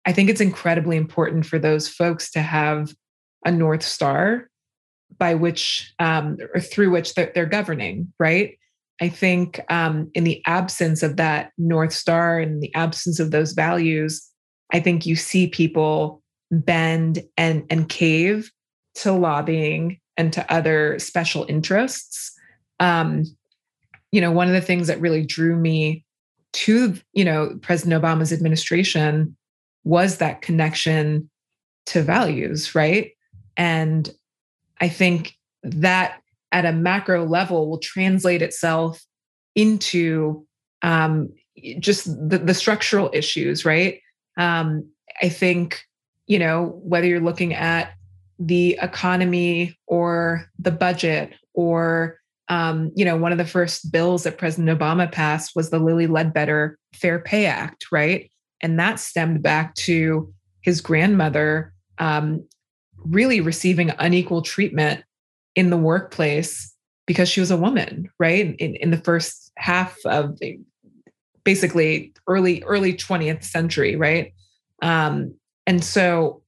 [0.05, 2.95] i think it's incredibly important for those folks to have
[3.45, 4.49] a north star
[5.19, 8.57] by which um, or through which they're, they're governing right
[9.01, 13.53] I think um, in the absence of that North Star and the absence of those
[13.53, 14.27] values,
[14.73, 18.51] I think you see people bend and, and cave
[18.97, 22.33] to lobbying and to other special interests.
[22.81, 23.25] Um,
[24.13, 26.05] you know, one of the things that really drew me
[26.55, 29.37] to, you know, President Obama's administration
[29.85, 31.29] was that connection
[31.87, 33.13] to values, right?
[33.57, 34.11] And
[34.81, 36.21] I think that
[36.53, 39.05] at a macro level will translate itself
[39.55, 40.47] into
[40.83, 41.33] um,
[41.79, 44.01] just the, the, structural issues, right?
[44.37, 44.89] Um,
[45.23, 45.83] I think,
[46.27, 47.95] you know, whether you're looking at
[48.39, 54.39] the economy or the budget or um, you know, one of the first bills that
[54.39, 58.31] President Obama passed was the Lilly Ledbetter Fair Pay Act, right?
[58.63, 62.47] And that stemmed back to his grandmother um,
[62.99, 65.03] really receiving unequal treatment
[65.57, 66.73] in the workplace
[67.07, 68.55] because she was a woman, right?
[68.59, 70.61] In, in the first half of the,
[71.45, 74.33] basically early early 20th century, right?
[74.83, 75.35] Um,
[75.67, 76.43] and so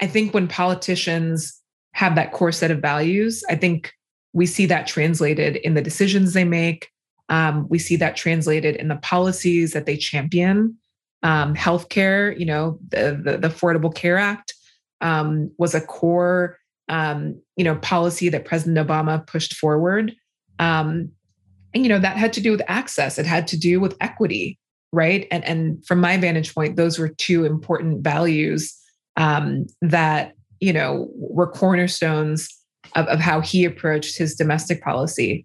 [0.00, 1.60] I think when politicians
[1.92, 3.92] have that core set of values, I think
[4.32, 6.90] we see that translated in the decisions they make.
[7.30, 10.76] Um, we see that translated in the policies that they champion.
[11.22, 14.54] Um, healthcare, you know, the, the, the Affordable Care Act
[15.00, 20.14] um, was a core, um, you know, policy that President Obama pushed forward.
[20.58, 21.10] Um,
[21.74, 23.18] and you know that had to do with access.
[23.18, 24.58] It had to do with equity,
[24.92, 25.26] right?
[25.30, 28.74] And and from my vantage point, those were two important values
[29.16, 32.48] um, that you know were cornerstones
[32.94, 35.44] of, of how he approached his domestic policy.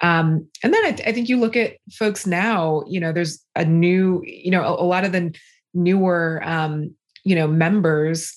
[0.00, 3.40] Um, and then I, th- I, think you look at folks now, you know, there's
[3.54, 5.32] a new, you know, a, a lot of the
[5.74, 6.92] newer, um,
[7.24, 8.36] you know, members,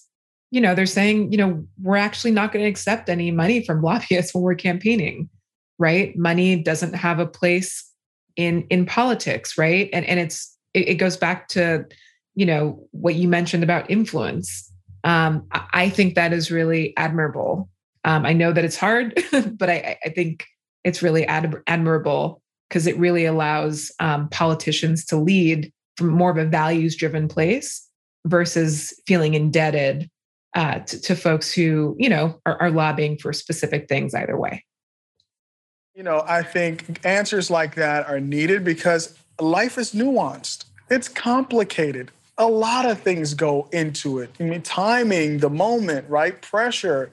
[0.56, 3.82] you know, they're saying, you know, we're actually not going to accept any money from
[3.82, 5.28] lobbyists when we're campaigning,
[5.78, 6.18] right?
[6.18, 7.86] Money doesn't have a place
[8.38, 9.90] in in politics, right?
[9.92, 11.84] And and it's it, it goes back to,
[12.36, 14.72] you know, what you mentioned about influence.
[15.04, 17.70] Um, I, think that is really admirable.
[18.06, 20.46] Um, I know that it's hard, but I, I think
[20.84, 26.38] it's really ad- admirable because it really allows um, politicians to lead from more of
[26.38, 27.88] a values driven place
[28.26, 30.10] versus feeling indebted
[30.56, 34.64] uh, to, to, folks who you know are, are lobbying for specific things either way
[35.94, 42.12] you know i think answers like that are needed because life is nuanced it's complicated
[42.38, 47.12] a lot of things go into it i mean timing the moment right pressure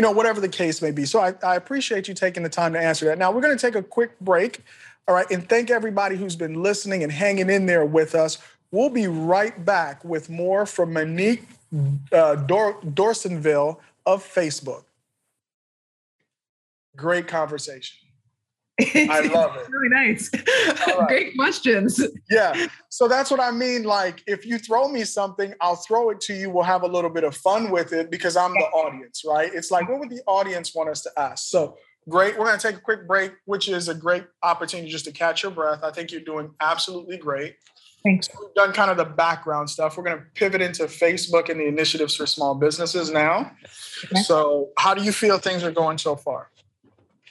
[0.00, 1.04] you know, whatever the case may be.
[1.04, 3.18] So I, I appreciate you taking the time to answer that.
[3.18, 4.60] Now we're going to take a quick break.
[5.06, 5.30] All right.
[5.30, 8.38] And thank everybody who's been listening and hanging in there with us.
[8.70, 11.42] We'll be right back with more from Monique
[12.12, 14.84] uh, Dor- Dorsainvil of Facebook.
[16.96, 17.96] Great conversation.
[18.94, 19.68] I love it.
[19.68, 20.30] really nice.
[20.86, 21.08] Right.
[21.08, 22.02] Great questions.
[22.30, 22.66] Yeah.
[22.88, 23.84] So that's what I mean.
[23.84, 26.50] Like, if you throw me something, I'll throw it to you.
[26.50, 29.50] We'll have a little bit of fun with it because I'm the audience, right?
[29.52, 31.48] It's like, what would the audience want us to ask?
[31.48, 31.76] So
[32.08, 32.38] great.
[32.38, 35.42] We're going to take a quick break, which is a great opportunity just to catch
[35.42, 35.80] your breath.
[35.82, 37.56] I think you're doing absolutely great.
[38.02, 38.28] Thanks.
[38.28, 39.96] So we've done kind of the background stuff.
[39.96, 43.52] We're going to pivot into Facebook and the initiatives for small businesses now.
[44.04, 44.22] Okay.
[44.22, 46.50] So, how do you feel things are going so far?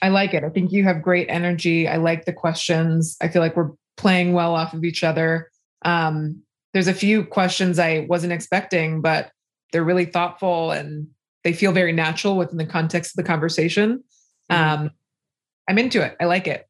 [0.01, 0.43] I like it.
[0.43, 1.88] I think you have great energy.
[1.88, 3.17] I like the questions.
[3.21, 5.49] I feel like we're playing well off of each other.
[5.84, 9.32] Um, there's a few questions I wasn't expecting, but
[9.71, 11.08] they're really thoughtful and
[11.43, 14.03] they feel very natural within the context of the conversation.
[14.51, 14.84] Mm-hmm.
[14.84, 14.91] Um,
[15.67, 16.15] I'm into it.
[16.19, 16.65] I like it.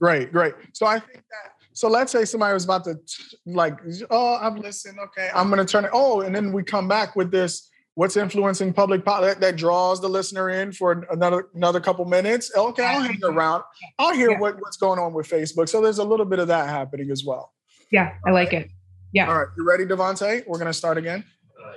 [0.00, 0.54] Great, great.
[0.72, 1.52] So I think that.
[1.78, 2.98] So let's say somebody was about to
[3.46, 3.78] like,
[4.10, 4.98] oh, I've listened.
[4.98, 5.92] Okay, I'm going to turn it.
[5.94, 10.00] Oh, and then we come back with this what's influencing public policy that, that, draws
[10.00, 12.50] the listener in for another another couple minutes.
[12.56, 13.62] Okay, I'll hang around.
[13.96, 14.40] I'll hear yeah.
[14.40, 15.68] what, what's going on with Facebook.
[15.68, 17.52] So there's a little bit of that happening as well.
[17.92, 18.68] Yeah, I like it.
[19.12, 19.28] Yeah.
[19.28, 20.48] All right, you ready, Devontae?
[20.48, 21.22] We're gonna start again.
[21.56, 21.74] Uh,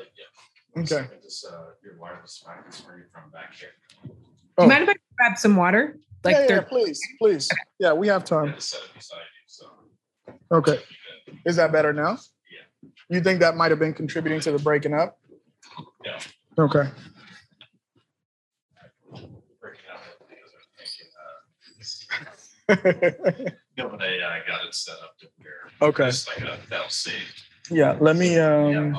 [0.77, 0.81] yeah.
[0.81, 1.07] Okay.
[1.21, 3.69] Just, uh, your wireless mic is from back here.
[4.03, 4.09] Oh.
[4.57, 5.99] Do you mind if I grab some water?
[6.23, 7.51] Like yeah, yeah, please, please.
[7.51, 7.61] Okay.
[7.77, 8.55] Yeah, we have time.
[10.51, 10.79] Okay.
[11.45, 12.17] Is that better now?
[12.51, 12.89] Yeah.
[13.09, 15.17] You think that might have been contributing to the breaking up?
[16.03, 16.19] Yeah.
[16.57, 16.89] Okay.
[23.77, 26.07] no, but I, I got it set up to where okay.
[26.07, 27.33] it's like a that'll save.
[27.69, 28.95] Yeah, let me um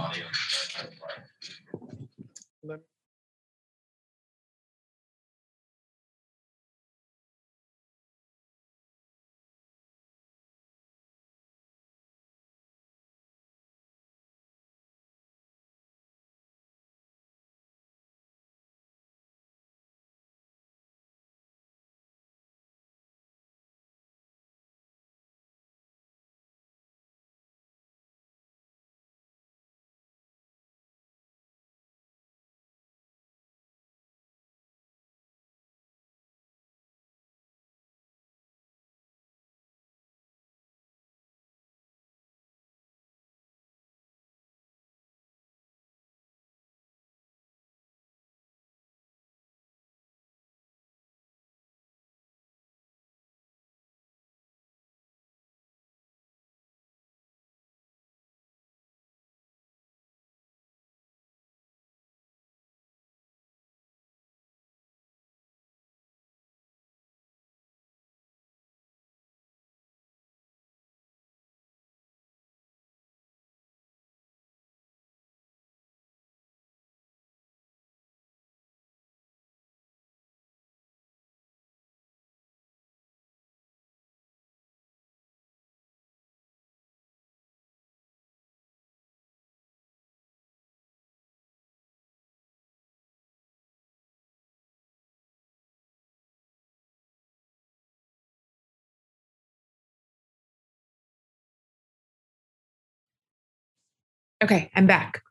[104.42, 105.22] Okay, I'm back.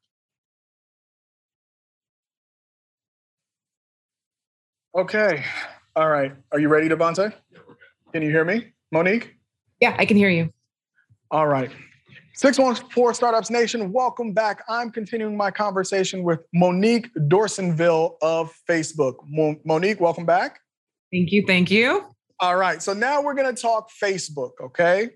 [4.95, 5.43] Okay.
[5.97, 6.31] All right.
[6.53, 7.33] Are you ready, Devontae?
[8.13, 8.71] Can you hear me?
[8.91, 9.35] Monique?
[9.81, 10.53] Yeah, I can hear you.
[11.29, 11.71] All right.
[12.35, 14.63] 614 Startups Nation, welcome back.
[14.69, 19.15] I'm continuing my conversation with Monique Dorsainvil of Facebook.
[19.27, 20.59] Mo- Monique, welcome back.
[21.11, 21.43] Thank you.
[21.45, 22.05] Thank you.
[22.39, 22.81] All right.
[22.81, 25.09] So now we're going to talk Facebook, okay?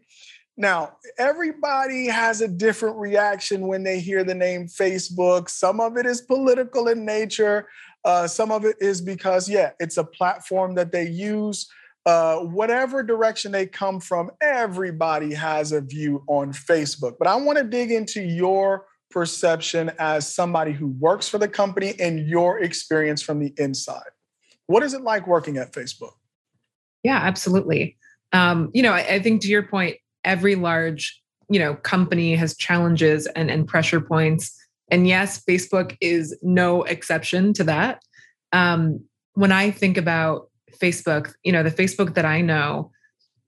[0.57, 5.49] Now, everybody has a different reaction when they hear the name Facebook.
[5.49, 7.67] Some of it is political in nature.
[8.05, 11.67] Uh, some of it is because, yeah, it's a platform that they use.
[12.05, 17.15] Uh, whatever direction they come from, everybody has a view on Facebook.
[17.17, 21.95] But I want to dig into your perception as somebody who works for the company
[21.99, 24.11] and your experience from the inside.
[24.67, 26.13] What is it like working at Facebook?
[27.03, 27.97] Yeah, absolutely.
[28.33, 32.57] Um, you know, I, I think to your point, every large you know company has
[32.57, 34.55] challenges and, and pressure points.
[34.89, 38.01] And yes facebook is no exception to that.
[38.51, 39.03] Um,
[39.33, 40.49] when i think about
[40.81, 42.91] facebook you know the facebook that i know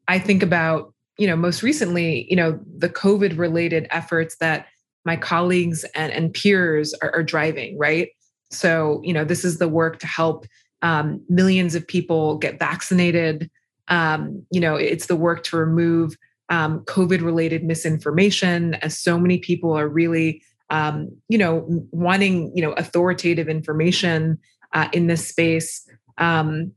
[0.07, 4.67] i think about you know most recently you know the covid related efforts that
[5.07, 8.09] my colleagues and, and peers are, are driving right?
[8.51, 10.45] So you know this is the work to help
[10.84, 13.49] um, millions of people get vaccinated.
[13.88, 16.15] Um, you know it's the work to remove
[16.50, 22.62] um, COVID related misinformation, as so many people are really, um, you know, wanting, you
[22.62, 24.38] know, authoritative information
[24.74, 25.88] uh, in this space.
[26.18, 26.72] Um,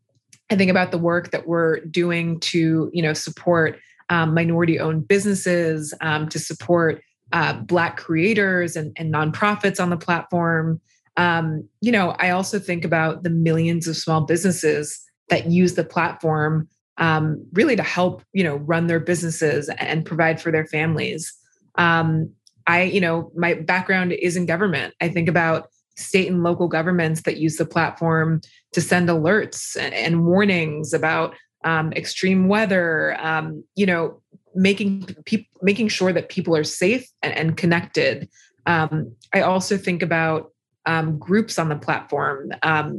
[0.51, 5.07] I think about the work that we're doing to, you know, support um, minority owned
[5.07, 7.03] businesses, um, to support
[7.33, 10.81] uh, Black creators and, and nonprofits on the platform.
[11.17, 15.85] Um, you know, I also think about the millions of small businesses that use the
[15.85, 16.69] platform
[17.01, 21.35] um, really to help you know run their businesses and provide for their families.
[21.75, 22.31] Um,
[22.67, 24.95] i you know my background is in government.
[25.01, 28.41] I think about state and local governments that use the platform
[28.73, 31.35] to send alerts and, and warnings about
[31.65, 34.21] um, extreme weather um, you know
[34.55, 38.29] making people making sure that people are safe and, and connected.
[38.67, 40.53] Um, i also think about
[40.87, 42.53] um, groups on the platform.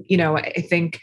[0.07, 0.99] You know i think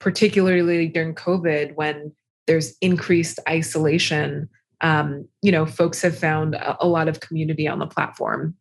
[0.00, 2.12] particularly during covid when
[2.46, 4.48] there's increased isolation.
[4.80, 8.54] Um, you know folks have found a, a lot of community on the platform.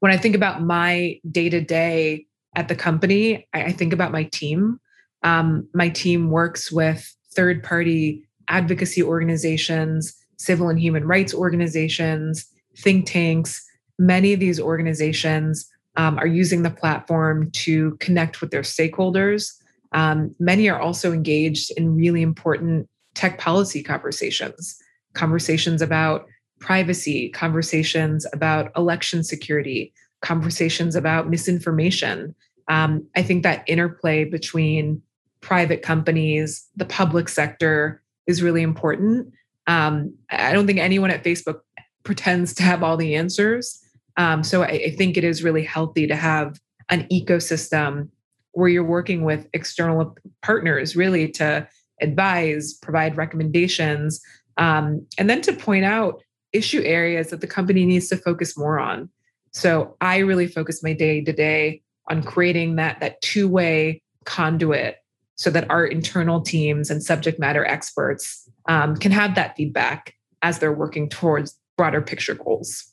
[0.00, 2.26] When i think about my day to day
[2.56, 4.80] at the company I, I, think about my team.
[5.22, 13.06] Um, my team works with third party advocacy organizations civil and human rights organizations think
[13.06, 13.64] tanks.
[13.98, 19.52] Many of these organizations um, are using the platform to connect with their stakeholders
[19.92, 24.78] um, many are also engaged in really important tech policy conversations,
[25.14, 26.26] conversations about
[26.60, 32.34] privacy, conversations about election security, conversations about misinformation.
[32.68, 35.02] Um, I think that interplay between
[35.40, 39.32] private companies, the public sector is really important.
[39.66, 41.60] Um, I don't think anyone at Facebook
[42.04, 43.80] pretends to have all the answers.
[44.16, 48.08] Um, so I, I think it is really healthy to have an ecosystem
[48.52, 51.66] where you're working with external partners really to
[52.00, 54.20] advise, provide recommendations,
[54.58, 56.22] um, and then to point out
[56.52, 59.08] issue areas that the company needs to focus more on.
[59.52, 64.96] So I really focus my day to day on creating that, that two way conduit
[65.36, 70.58] so that our internal teams and subject matter experts um, can have that feedback as
[70.58, 72.92] they're working towards broader picture goals.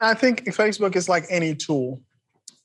[0.00, 2.00] I think Facebook is like any tool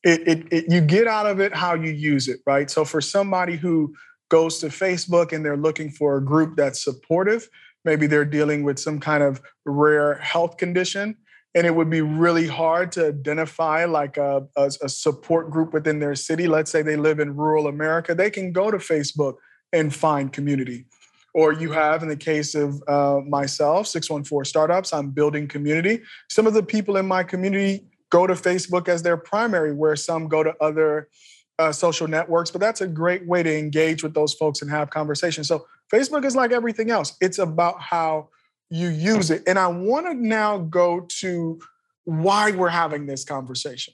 [0.03, 2.69] it, it, it, you get out of it how you use it, right?
[2.69, 3.93] So for somebody who
[4.29, 7.49] goes to Facebook and they're looking for a group that's supportive,
[7.83, 11.15] maybe they're dealing with some kind of rare health condition,
[11.55, 15.99] and it would be really hard to identify like a, a, a support group within
[15.99, 16.47] their city.
[16.47, 19.35] Let's say they live in rural America, they can go to Facebook
[19.73, 20.85] and find community.
[21.33, 26.01] Or you have, in the case of uh, myself, 614 Startups, I'm building community.
[26.27, 30.27] Some of the people in my community go to Facebook as their primary, where some
[30.27, 31.09] go to other
[31.57, 32.51] uh, social networks.
[32.51, 35.47] But that's a great way to engage with those folks and have conversations.
[35.47, 38.29] So Facebook is like everything else, it's about how
[38.69, 39.43] you use it.
[39.47, 41.59] And I want to now go to
[42.05, 43.93] why we're having this conversation.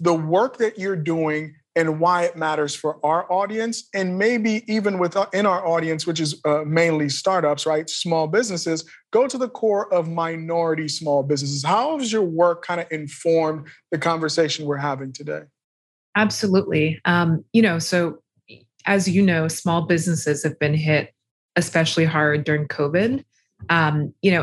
[0.00, 4.98] The work that you're doing and why it matters for our audience and maybe even
[4.98, 9.92] within our audience which is uh, mainly startups right small businesses go to the core
[9.92, 11.64] of minority small businesses.
[11.64, 15.42] How has your work kind of informed the conversation we're having today?
[16.14, 17.00] Absolutely.
[17.04, 18.22] Um, you know so
[18.86, 21.14] as you know small businesses have been hit
[21.56, 23.24] especially hard during covid.
[23.70, 24.42] Um, you know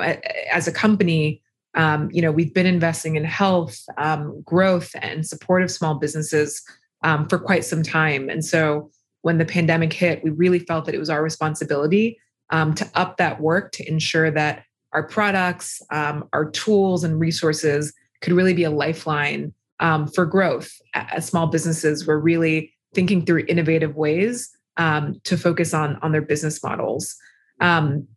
[0.52, 1.42] as a company
[1.76, 6.64] Um, you know, we've been investing in health, um, growth, and support of small businesses
[7.04, 8.30] um, for quite some time.
[8.30, 8.91] And so
[9.22, 12.18] when the pandemic hit, we really felt that it was our responsibility
[12.52, 17.93] um, to up that work to ensure that our products, um, our tools, and resources
[18.22, 23.45] could really be a lifeline um, for growth as small businesses were really thinking through
[23.47, 27.16] innovative ways um, to focus on on their business models.
[27.62, 28.08] Um,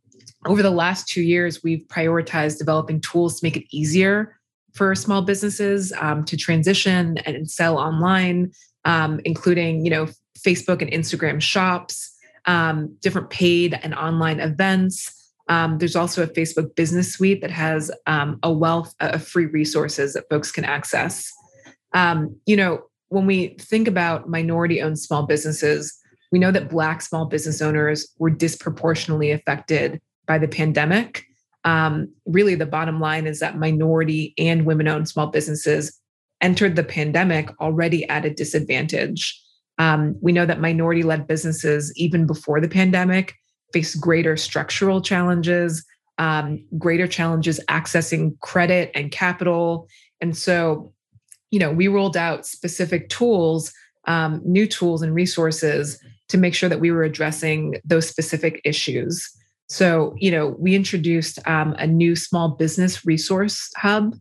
[0.47, 4.37] over the last two years, we've prioritized developing tools to make it easier
[4.72, 8.51] for small businesses um, to transition and sell online,
[8.85, 10.09] um, including you know
[10.39, 12.16] Facebook and Instagram shops,
[12.47, 15.18] um, different paid and online events.
[15.49, 20.14] Um, there's also a Facebook business suite that has um, a wealth of free resources
[20.14, 21.30] that folks can access.
[21.93, 25.99] Um, you know, when we think about minority owned small businesses,
[26.30, 31.24] we know that Black small business owners were disproportionately affected by the pandemic.
[31.64, 36.01] Um, really, the bottom line is that minority and women owned small businesses
[36.43, 39.40] entered the pandemic already at a disadvantage.
[39.78, 43.34] Um, we know that minority led businesses, even before the pandemic,
[43.72, 45.84] face greater structural challenges,
[46.18, 49.88] um, greater challenges accessing credit and capital.
[50.20, 50.93] And so,
[51.51, 53.72] you know, we rolled out specific tools,
[54.07, 59.30] um, new tools and resources to make sure that we were addressing those specific issues.
[59.68, 64.14] So, you know, we introduced um, a new small business resource hub.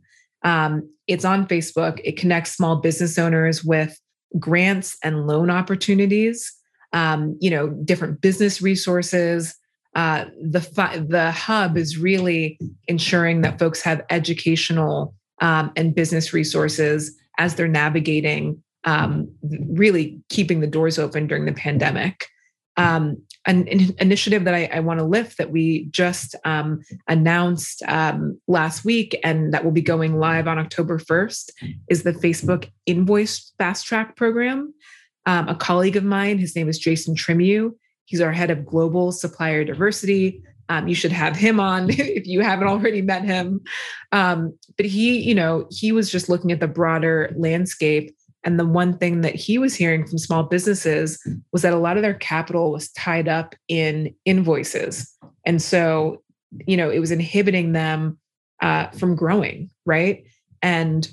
[0.44, 2.00] Um, it's on Facebook.
[2.04, 4.00] It connects small business owners with
[4.40, 6.54] grants and loan opportunities
[6.94, 9.56] um, you know, different business resources.
[9.96, 10.60] Uh, the
[11.08, 17.68] the hub is really ensuring that folks have educational um, and business resources as they're
[17.68, 19.30] navigating, um,
[19.70, 22.28] really keeping the doors open during the pandemic.
[22.78, 27.84] Um, an, an, initiative that I, I want to lift that we just um, announced
[27.88, 31.50] um, last week and that will be going live on October 1st
[31.90, 34.74] is the Facebook Invoice Fast Track Program
[35.26, 36.38] um, a colleague of mine.
[36.40, 37.74] His name is Jason Trimiew.
[38.06, 40.44] He's our head of global supplier diversity.
[40.70, 43.62] Um, you should have him on if you haven't already met him.
[44.12, 48.16] Um, but he, you know, he was just looking at the broader landscape.
[48.44, 51.22] And the one thing that he was hearing from small businesses
[51.52, 55.16] was that a lot of their capital was tied up in invoices.
[55.46, 56.24] And so,
[56.66, 58.18] you know, it was inhibiting them
[58.62, 60.24] uh, from growing, right?
[60.62, 61.12] And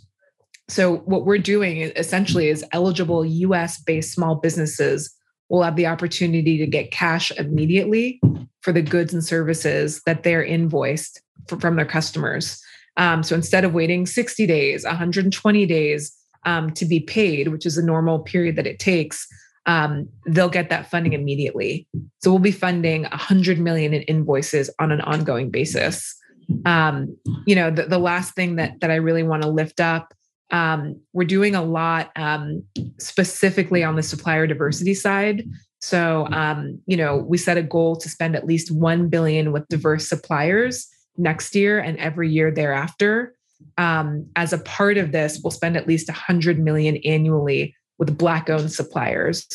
[0.68, 5.14] so, what we're doing essentially is eligible US based small businesses
[5.49, 8.20] will have the opportunity to get cash immediately
[8.61, 12.62] for the goods and services that they're invoiced for, from their customers.
[12.99, 16.17] Um, so, instead of waiting 60 days, 120 days
[16.49, 19.26] um, to be paid, which is the normal period that it takes,
[19.66, 21.86] um, they'll get that funding immediately.
[22.22, 26.14] So, we'll be funding 100 million in invoices on an ongoing basis.
[26.64, 30.14] Um, you know, the, the last thing that that I really want to lift up
[30.51, 32.62] um, we're doing a lot um,
[32.99, 35.44] specifically on the supplier diversity side.
[35.80, 39.68] So, um, you know, we set a goal to spend at least one billion with
[39.68, 43.34] diverse suppliers next year and every year thereafter.
[43.79, 48.72] Um, as a part of this, we'll spend at least 100 million annually with Black-owned
[48.72, 49.47] suppliers,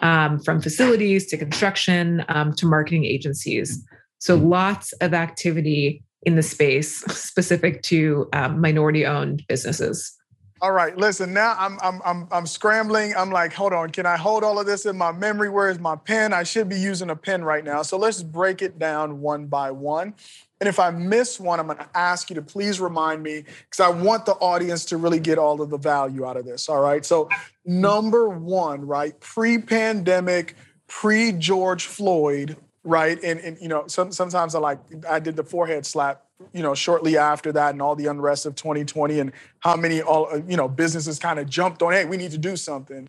[0.00, 3.84] um, from facilities to construction um, to marketing agencies.
[4.18, 10.16] So, lots of activity in the space specific to minority-owned businesses.
[10.62, 11.34] All right, listen.
[11.34, 13.14] Now I'm I'm I'm I'm scrambling.
[13.16, 13.90] I'm like, hold on.
[13.90, 15.50] Can I hold all of this in my memory?
[15.50, 16.32] Where is my pen?
[16.32, 17.82] I should be using a pen right now.
[17.82, 20.14] So let's break it down one by one.
[20.60, 23.80] And if I miss one, I'm going to ask you to please remind me because
[23.80, 26.68] I want the audience to really get all of the value out of this.
[26.68, 27.04] All right.
[27.04, 27.28] So
[27.64, 30.54] number one, right, pre-pandemic,
[30.86, 34.78] pre-George Floyd, right, and and you know, some, sometimes I like
[35.10, 36.22] I did the forehead slap
[36.52, 40.28] you know, shortly after that and all the unrest of 2020 and how many all
[40.32, 43.08] uh, you know businesses kind of jumped on, hey, we need to do something.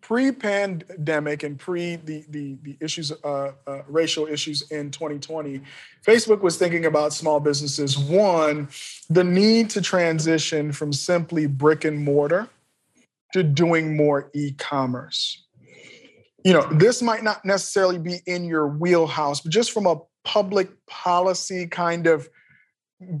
[0.00, 5.60] Pre-pandemic and pre the the, the issues, uh, uh, racial issues in 2020,
[6.04, 7.98] Facebook was thinking about small businesses.
[7.98, 8.68] One,
[9.08, 12.48] the need to transition from simply brick and mortar
[13.32, 15.44] to doing more e-commerce.
[16.44, 20.68] You know, this might not necessarily be in your wheelhouse, but just from a public
[20.86, 22.28] policy kind of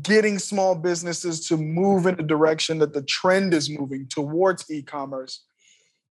[0.02, 5.44] getting small businesses to move in the direction that the trend is moving towards e-commerce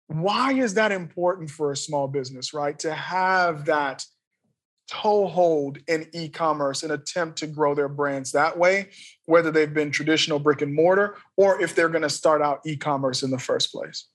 [0.09, 2.79] why is that important for a small business right?
[2.81, 4.05] To have that
[4.89, 8.89] toehold in e-commerce and attempt to grow their brands that way
[9.25, 13.25] whether they've been traditional brick and mortar or if they're going to start out e-commerce
[13.25, 14.07] in the first place?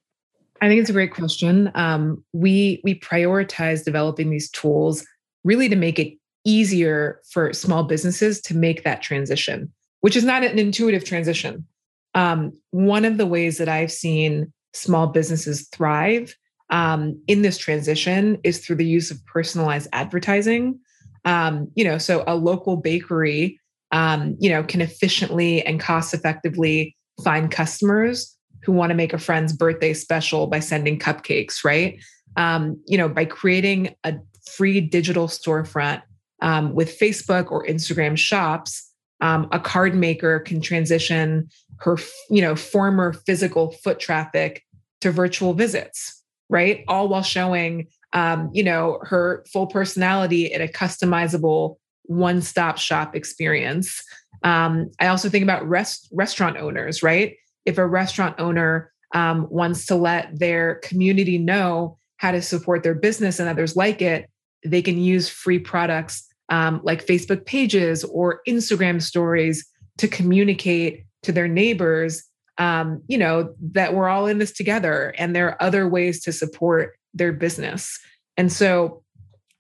[0.61, 1.71] I think it's a great question.
[1.75, 5.05] Um, we we prioritize developing these tools
[5.43, 6.13] really to make it
[6.45, 9.71] easier for small businesses to make that transition.
[10.01, 11.65] which is not an intuitive transition.
[12.13, 16.35] Um, one of the ways that I've seen small businesses thrive
[16.69, 20.79] um, in this transition is through the use of personalized advertising.
[21.23, 23.59] Um, you know, so a local bakery,
[23.91, 29.17] um, you know, can efficiently and cost effectively find customers who want to make a
[29.17, 32.01] friend's birthday special by sending cupcakes, right?
[32.37, 34.15] Um, you know, by creating a
[34.49, 36.01] free digital storefront
[36.41, 41.97] um, with Facebook or Instagram shops, um, a card maker can transition her,
[42.29, 44.63] you know, former physical foot traffic
[45.01, 46.83] to virtual visits, right?
[46.87, 54.03] All while showing, um, you know, her full personality in a customizable one-stop shop experience.
[54.43, 57.35] Um, I also think about rest restaurant owners, right?
[57.65, 62.95] If a restaurant owner um, wants to let their community know how to support their
[62.95, 64.29] business and others like it,
[64.63, 69.65] they can use free products um, like Facebook pages or Instagram stories
[69.97, 72.23] to communicate to their neighbors,
[72.57, 76.31] um, you know, that we're all in this together and there are other ways to
[76.31, 77.99] support their business.
[78.37, 79.01] And so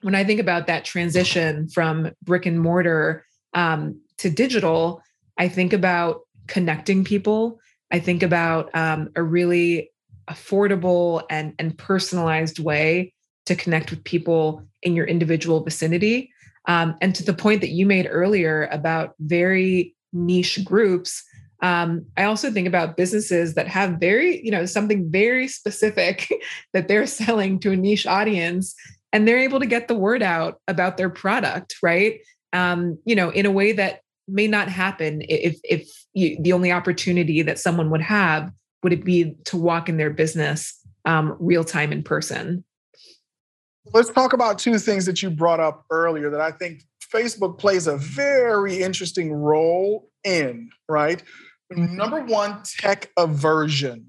[0.01, 5.01] when I think about that transition from brick and mortar um, to digital,
[5.37, 7.59] I think about connecting people.
[7.91, 9.91] I think about um, a really
[10.29, 13.13] affordable and, and personalized way
[13.45, 16.31] to connect with people in your individual vicinity.
[16.67, 21.23] Um, and to the point that you made earlier about very niche groups,
[21.61, 26.31] um, I also think about businesses that have very, you know, something very specific
[26.73, 28.75] that they're selling to a niche audience,
[29.13, 32.19] and they're able to get the word out about their product, right?
[32.53, 36.71] Um, you know, in a way that may not happen if if you, the only
[36.71, 38.51] opportunity that someone would have
[38.83, 42.63] would it be to walk in their business um, real time in person.
[43.93, 47.87] Let's talk about two things that you brought up earlier that I think Facebook plays
[47.87, 51.21] a very interesting role in, right?
[51.71, 54.07] Number one, tech aversion.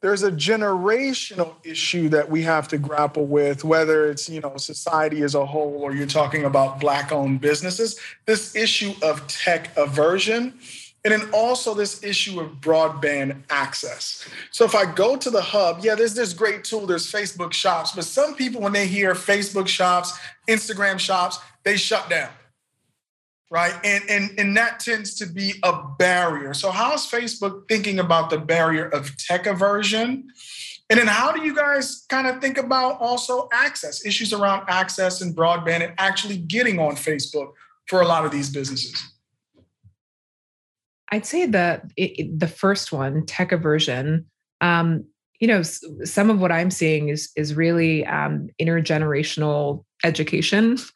[0.00, 5.22] There's a generational issue that we have to grapple with, whether it's you know society
[5.22, 7.98] as a whole or you're talking about black-owned businesses.
[8.26, 10.58] This issue of tech aversion
[11.04, 14.26] and then also this issue of broadband access.
[14.50, 17.92] So if I go to the hub, yeah, there's this great tool, there's Facebook shops,
[17.92, 22.30] but some people, when they hear Facebook shops, Instagram shops, they shut down.
[23.50, 23.74] Right.
[23.84, 26.54] And, and, and that tends to be a barrier.
[26.54, 30.28] So, how's Facebook thinking about the barrier of tech aversion?
[30.90, 35.20] And then, how do you guys kind of think about also access, issues around access
[35.20, 37.52] and broadband and actually getting on Facebook
[37.86, 39.00] for a lot of these businesses?
[41.10, 44.26] I'd say the it, the first one, tech aversion.
[44.60, 45.04] Um,
[45.40, 50.78] you know, some of what I'm seeing is is really um, intergenerational education.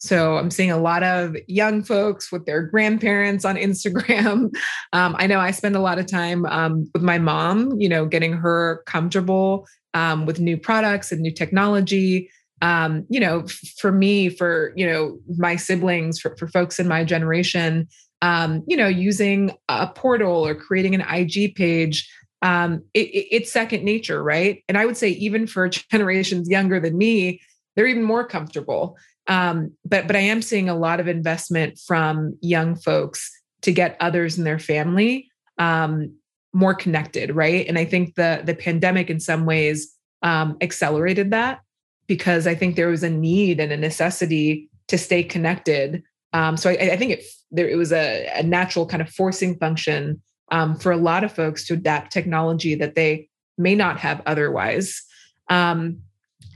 [0.00, 4.54] So I'm seeing a lot of young folks with their grandparents on Instagram.
[4.92, 7.80] Um, I know I spend a lot of time um, with my mom.
[7.80, 12.28] You know, getting her comfortable um, with new products and new technology.
[12.60, 13.46] Um, you know,
[13.78, 17.88] for me, for you know my siblings, for, for folks in my generation,
[18.24, 22.10] um, you know, using a portal or creating an IG page,
[22.40, 24.64] um, it, it, it's second nature, right?
[24.66, 27.42] And I would say even for generations younger than me,
[27.76, 28.96] they're even more comfortable.
[29.26, 33.98] Um, but but I am seeing a lot of investment from young folks to get
[34.00, 36.14] others in their family um,
[36.54, 37.66] more connected, right?
[37.68, 41.60] And I think the the pandemic in some ways um, accelerated that
[42.06, 46.02] because I think there was a need and a necessity to stay connected
[46.34, 49.56] um, so I, I, think it there it was a, a natural kind of forcing
[49.58, 54.20] function um, for a lot of folks to adapt technology that they may not have
[54.26, 55.02] otherwise.
[55.48, 55.98] Um,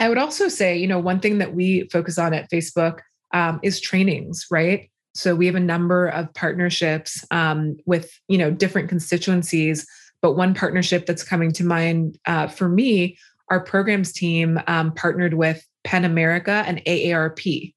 [0.01, 3.01] I would also say, you know, one thing that we focus on at Facebook
[3.33, 4.91] um, is trainings, right?
[5.15, 9.87] So we have a number of partnerships um, with, you know, different constituencies.
[10.23, 13.19] But one partnership that's coming to mind uh, for me,
[13.51, 17.73] our programs team um, partnered with PEN America and AARP.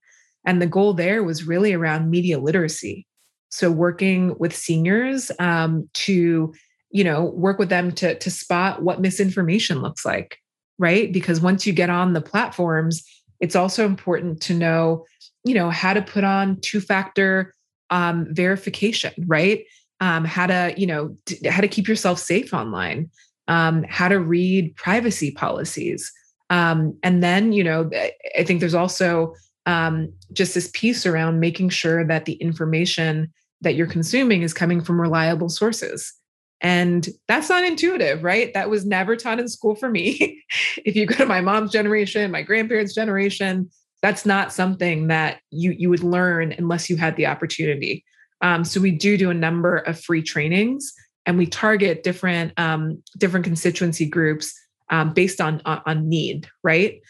[0.45, 3.07] And the goal there was really around media literacy.
[3.52, 6.54] So working with seniors um, to,
[6.89, 10.38] you know, work with them to, to spot what misinformation looks like,
[10.80, 11.12] right?
[11.12, 13.04] Because once you get on the platforms,
[13.39, 15.06] it's also important to know,
[15.43, 17.54] you know, how to put on two-factor
[17.89, 19.66] um, verification, right?
[19.99, 23.10] Um, how to, you know, t- how to keep yourself safe online,
[23.47, 26.12] um, how to read privacy policies.
[26.49, 27.89] Um, and then, you know,
[28.38, 29.36] I think there's also
[29.66, 33.32] um, just this piece around making sure that the information
[33.62, 36.14] that you're consuming is coming from reliable sources.
[36.62, 38.53] And that's not intuitive, right?
[38.53, 40.43] That was never taught in school for me.
[40.86, 43.70] if you go to my mom's generation, my grandparents' generation,
[44.01, 48.03] that's not something that you you would learn unless you had the opportunity.
[48.41, 50.91] Um, so we do do a number of free trainings,
[51.26, 54.53] and we target different um, different constituency groups
[54.89, 56.47] um, based on, on, need.
[56.64, 57.01] Right.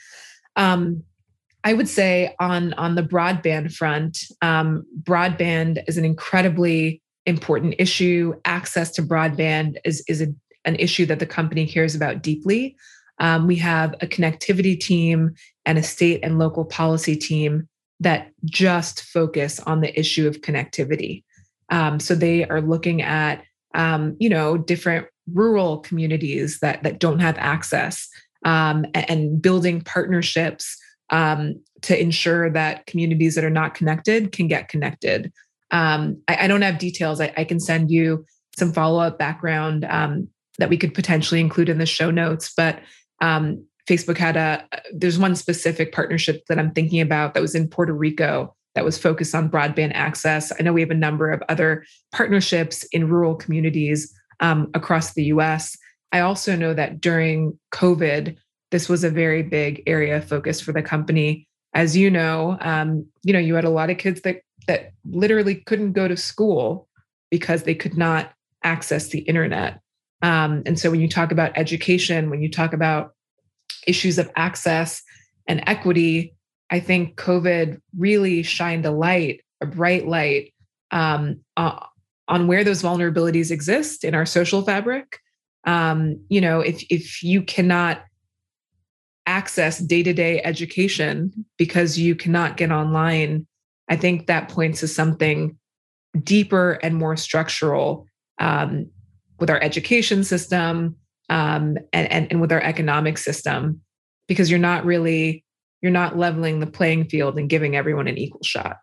[0.56, 1.04] Um,
[1.64, 8.34] I would say on on the broadband front, um, broadband is an incredibly important issue.
[8.46, 10.28] Access to broadband is is a,
[10.66, 12.76] an issue that the company cares about deeply.
[13.20, 15.36] Um, we have a connectivity team
[15.66, 17.68] and a state and local policy team
[18.00, 21.24] that just focus on the issue of connectivity.
[21.70, 23.44] Um, so they are looking at
[23.76, 28.10] um, you know different rural communities that that don't have access
[28.44, 30.81] um, and, and building partnerships
[31.12, 35.32] um, to ensure that communities that are not connected can get connected.
[35.72, 37.22] Um, I, I, don't have details.
[37.22, 38.26] I, I, can send you
[38.58, 42.54] some follow up background um, that we could potentially include in the show notes.
[42.56, 42.80] But
[43.22, 47.70] um, Facebook had a, there's one specific partnership that I'm thinking about that was in
[47.70, 50.52] Puerto Rico that was focused on broadband access.
[50.58, 55.26] I know we have a number of other partnerships in rural communities um, across the
[55.26, 55.78] US.
[56.12, 58.38] I also know that during COVID,
[58.72, 61.48] this was a very big area of focus for the company.
[61.74, 65.56] As you know, um, you know, you had a lot of kids that that literally
[65.56, 66.88] couldn't go to school
[67.30, 69.80] because they could not access the internet.
[70.22, 73.14] Um, and so when you talk about education, when you talk about
[73.88, 75.02] issues of access
[75.48, 76.36] and equity,
[76.70, 80.54] I think COVID really shined a light, a bright light
[80.92, 81.80] um, uh,
[82.28, 85.20] on where those vulnerabilities exist in our social fabric.
[85.66, 88.04] Um, you know, if if you cannot
[89.32, 93.48] access day to day education because you cannot get online,
[93.88, 95.58] I think that points to something
[96.22, 98.06] deeper and more structural
[98.40, 98.90] um,
[99.40, 100.98] with our education system
[101.30, 103.82] um, and, and, and with our economic system,
[104.28, 105.46] because you're not really
[105.82, 108.78] you're not leveling the playing field and giving everyone an equal shot.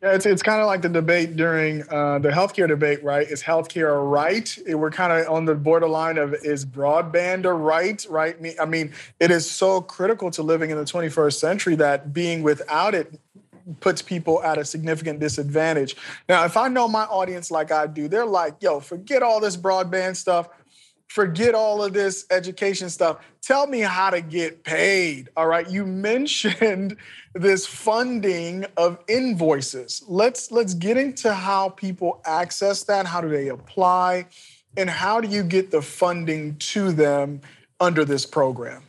[0.00, 3.26] Yeah, it's, it's kind of like the debate during uh, the healthcare debate, right?
[3.26, 4.56] Is healthcare a right?
[4.68, 8.36] We're kind of on the borderline of is broadband a right, right?
[8.60, 12.94] I mean, it is so critical to living in the 21st century that being without
[12.94, 13.18] it
[13.80, 15.96] puts people at a significant disadvantage.
[16.28, 19.56] Now, if I know my audience like I do, they're like, yo, forget all this
[19.56, 20.48] broadband stuff
[21.08, 23.18] forget all of this education stuff.
[23.42, 25.28] Tell me how to get paid.
[25.36, 25.68] All right.
[25.68, 26.96] You mentioned
[27.34, 30.02] this funding of invoices.
[30.06, 33.06] Let's let's get into how people access that.
[33.06, 34.26] How do they apply?
[34.76, 37.42] And how do you get the funding to them
[37.78, 38.82] under this program?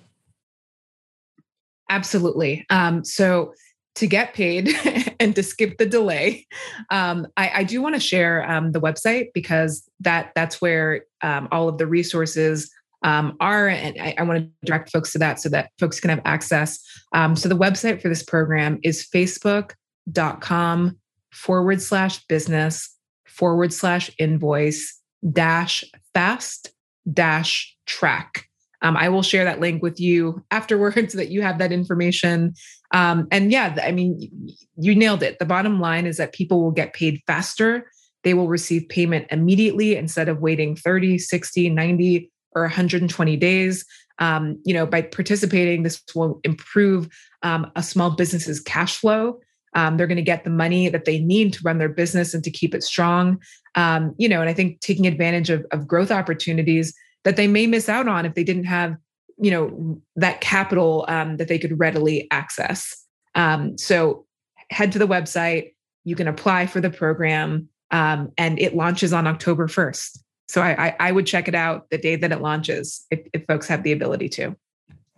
[1.90, 2.66] Absolutely.
[2.70, 3.54] Um, so
[3.96, 4.70] to get paid
[5.20, 6.48] and to skip the delay,
[6.90, 11.48] um, I, I, do want to share um, the website because that that's where um,
[11.52, 12.72] all of the resources
[13.04, 16.10] um, are, and I, I, want to direct folks to that so that folks can
[16.10, 16.80] have access.
[17.12, 20.98] Um, so the website for this program is facebook.com
[21.32, 25.00] forward slash business forward slash invoice
[25.32, 25.84] dash
[26.14, 26.72] fast
[27.12, 28.48] dash track.
[28.82, 32.54] Um, I will share that link with you afterwards so that you have that information.
[32.94, 34.32] Um, and yeah, I mean,
[34.78, 35.40] you nailed it.
[35.40, 37.92] The bottom line is that people will get paid faster.
[38.24, 43.86] They will receive payment immediately instead of waiting 30, 60, 90, or 120 days.
[44.20, 47.10] Um, you know, by participating, this will improve
[47.42, 49.40] um, a small business's cash flow.
[49.76, 52.44] Um, they're going to get the money that they need to run their business and
[52.44, 53.40] to keep it strong.
[53.74, 57.66] Um, you know, and I think taking advantage of, of growth opportunities that they may
[57.66, 58.96] miss out on if they didn't have
[59.38, 63.06] you know that capital um, that they could readily access.
[63.36, 64.26] Um, so
[64.70, 65.74] head to the website.
[66.04, 70.20] You can apply for the program um, and it launches on october 1st
[70.50, 73.46] so I, I, I, would check it out the day that it launches if, if
[73.46, 74.56] folks have the ability to.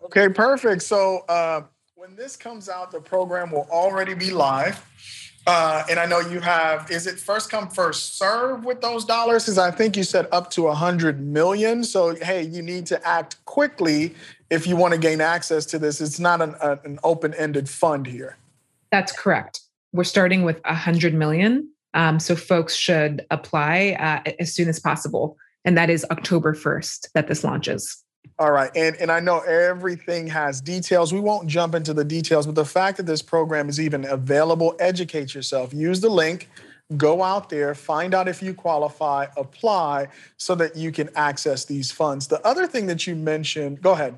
[0.04, 0.84] Okay perfect.
[0.84, 1.62] So uh,
[1.96, 4.86] when this comes out the program will already be live
[5.48, 9.44] uh, and I know you have, is it first come, first serve with those dollars?
[9.44, 11.84] Because I think you said up to 100 million.
[11.84, 14.16] So, hey, you need to act quickly
[14.50, 16.02] if you want to gain access to this.
[16.02, 18.38] It's not an, a, an open ended fund here.
[18.92, 19.62] That's correct.
[19.94, 21.70] We're starting with 100 million.
[21.94, 25.38] Um, so, folks should apply uh, as soon as possible.
[25.64, 28.04] And that is October 1st that this launches.
[28.38, 28.70] All right.
[28.76, 31.14] And, and I know everything has details.
[31.14, 34.76] We won't jump into the details, but the fact that this program is even available,
[34.80, 35.74] educate yourself.
[35.74, 36.50] Use the link,
[36.98, 41.92] go out there, find out if you qualify, apply so that you can access these
[41.92, 42.28] funds.
[42.28, 44.16] The other thing that you mentioned, go ahead.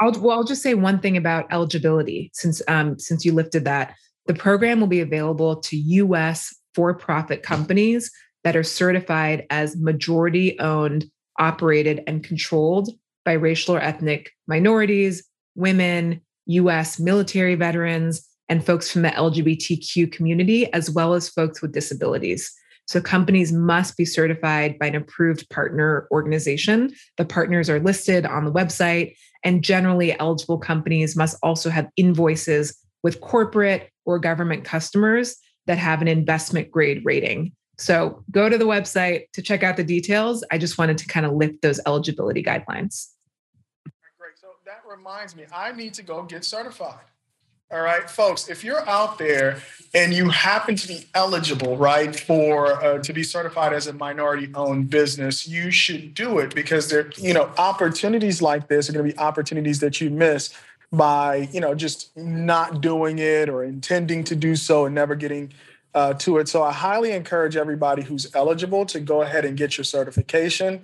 [0.00, 3.94] I'll, well, I'll just say one thing about eligibility since, um, since you lifted that.
[4.26, 8.10] The program will be available to US for profit companies
[8.42, 11.04] that are certified as majority owned,
[11.38, 12.88] operated, and controlled
[13.24, 20.72] by racial or ethnic minorities, women, US military veterans, and folks from the LGBTQ community,
[20.72, 22.52] as well as folks with disabilities.
[22.86, 26.92] So companies must be certified by an approved partner organization.
[27.16, 29.14] The partners are listed on the website,
[29.44, 36.02] and generally eligible companies must also have invoices with corporate or government customers that have
[36.02, 37.52] an investment grade rating.
[37.78, 40.44] So go to the website to check out the details.
[40.50, 43.06] I just wanted to kind of lift those eligibility guidelines.
[45.04, 47.00] Reminds me, I need to go get certified.
[47.72, 49.60] All right, folks, if you're out there
[49.94, 54.48] and you happen to be eligible, right, for uh, to be certified as a minority
[54.54, 59.04] owned business, you should do it because there, you know, opportunities like this are going
[59.04, 60.54] to be opportunities that you miss
[60.92, 65.52] by, you know, just not doing it or intending to do so and never getting
[65.94, 66.48] uh, to it.
[66.48, 70.82] So I highly encourage everybody who's eligible to go ahead and get your certification.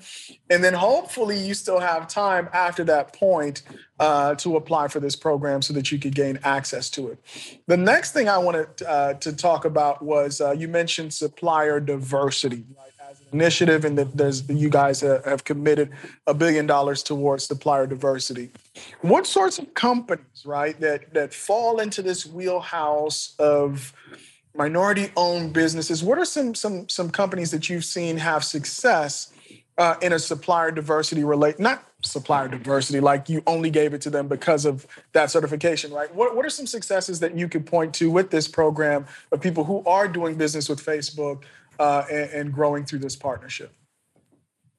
[0.51, 3.63] And then hopefully you still have time after that point
[3.99, 7.19] uh, to apply for this program so that you could gain access to it.
[7.67, 12.65] The next thing I wanted uh, to talk about was uh, you mentioned supplier diversity.
[12.77, 12.85] Right?
[13.11, 15.93] As an initiative, and that there's you guys have committed
[16.27, 18.51] a billion dollars towards supplier diversity.
[19.01, 23.95] What sorts of companies, right, that that fall into this wheelhouse of
[24.59, 26.03] minority owned businesses.
[26.03, 29.33] What are some some some companies that you've seen have success
[29.79, 34.11] uh, in a supplier diversity relate not supplier diversity like you only gave it to
[34.11, 36.13] them because of that certification, right?
[36.15, 39.63] What what are some successes that you could point to with this program of people
[39.65, 41.45] who are doing business with Facebook
[41.79, 43.73] uh, and, and, growing through this partnership?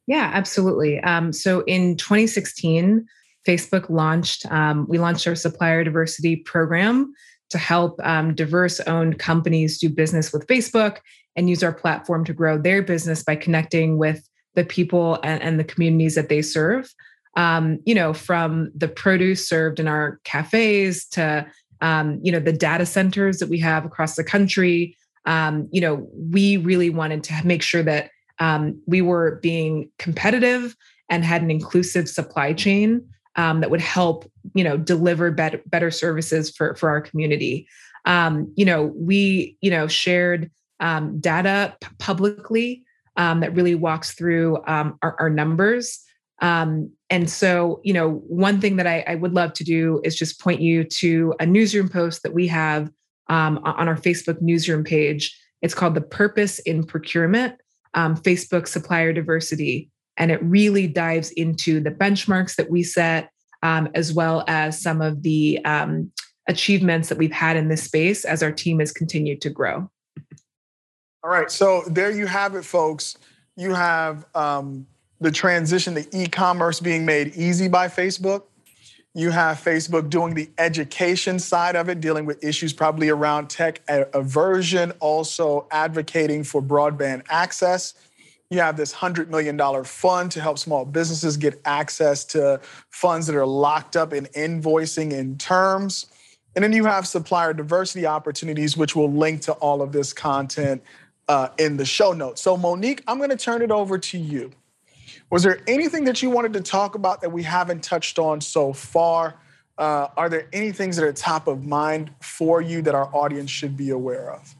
[0.05, 0.99] Yeah, absolutely.
[0.99, 3.07] Um, so in 2016.
[3.47, 7.13] Facebook launched, um, we launched our supplier diversity program
[7.49, 10.97] to help um, diverse owned companies do business with Facebook
[11.35, 15.59] and use our platform to grow their business by connecting with the people and, and
[15.59, 16.93] the communities that they serve.
[17.37, 21.45] Um, you know, from the produce served in our cafes to
[21.81, 24.97] um, you know the data centers that we have across the country.
[25.25, 30.75] Um, you know, we really wanted to make sure that um, we were being competitive
[31.09, 35.91] and had an inclusive supply chain um, that would help you know deliver better better
[35.91, 37.67] services for for our community.
[38.05, 42.83] Um, you know we you know shared um, data p- publicly
[43.17, 45.99] um, that really walks through um, our, our, numbers.
[46.41, 50.15] Um, and so you know one thing that I, I, would love to do is
[50.15, 52.89] just point you to a newsroom post that we have
[53.27, 55.37] on our facebook newsroom page.
[55.61, 57.55] It's called the purpose in procurement
[57.95, 59.89] facebook supplier diversity
[60.19, 63.31] and it really dives into the benchmarks that we set,
[63.63, 66.11] um, as well as some of the um,
[66.47, 69.89] achievements that we've had in this space as our team has continued to grow.
[71.23, 71.49] All right.
[71.49, 73.17] So there you have it, folks.
[73.55, 74.85] You have um,
[75.19, 78.43] the transition, the e commerce being made easy by Facebook.
[79.15, 83.81] You have Facebook doing the education side of it, dealing with issues probably around tech
[83.87, 87.95] aversion, also advocating for broadband access.
[88.49, 93.35] You have this $100 million fund to help small businesses get access to funds that
[93.35, 96.07] are locked up in invoicing in terms.
[96.55, 100.81] And then you have supplier diversity opportunities, which will link to all of this content
[101.27, 102.41] uh, in the show notes.
[102.41, 104.51] So, Monique, I'm going to turn it over to you.
[105.29, 108.73] Was there anything that you wanted to talk about that we haven't touched on so
[108.73, 109.35] far?
[109.77, 113.51] Uh, are there any things that are top of mind for you that our audience
[113.51, 114.55] should be aware of?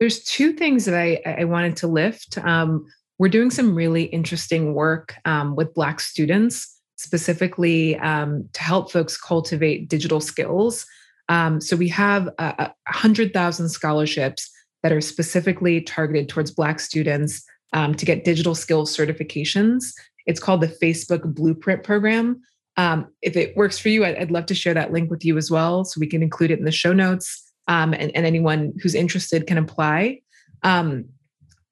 [0.00, 2.38] There's two things that I, I wanted to lift.
[2.38, 2.86] Um,
[3.18, 9.16] we're doing some really interesting work um, with Black students, specifically um, to help folks
[9.16, 10.84] cultivate digital skills.
[11.28, 14.50] Um, so we have a, 100,000 scholarships
[14.82, 19.92] that are specifically targeted towards Black students um, to get digital skills certifications.
[20.26, 22.40] It's called the Facebook Blueprint Program.
[22.76, 25.50] Um, if it works for you, I'd, love to share that link with you as
[25.50, 28.94] well so we can include it in the show notes um, and, and, anyone who's
[28.94, 30.20] interested can apply.
[30.62, 31.06] Um,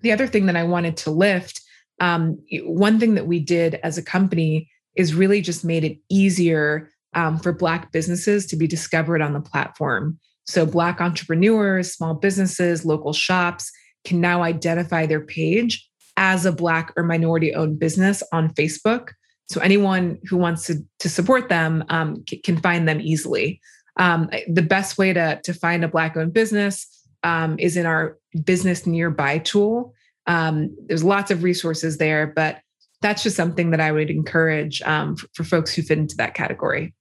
[0.01, 1.61] the other thing that I wanted to lift,
[2.01, 6.91] um, one thing that we did as a company is really just made it easier
[7.15, 10.19] um, for Black businesses to be discovered on the platform.
[10.45, 13.71] So, Black entrepreneurs, small businesses, local shops
[14.05, 19.11] can now identify their page as a Black or minority owned business on Facebook.
[19.49, 23.61] So, anyone who wants to, to support them um, can find them easily.
[23.97, 26.87] Um, the best way to, to find a Black owned business
[27.23, 29.95] um, is in our business nearby tool.
[30.27, 32.61] Um, there's lots of resources there, but
[33.01, 36.35] that's just something that I would encourage um, for, for, folks who fit into that
[36.35, 36.95] category.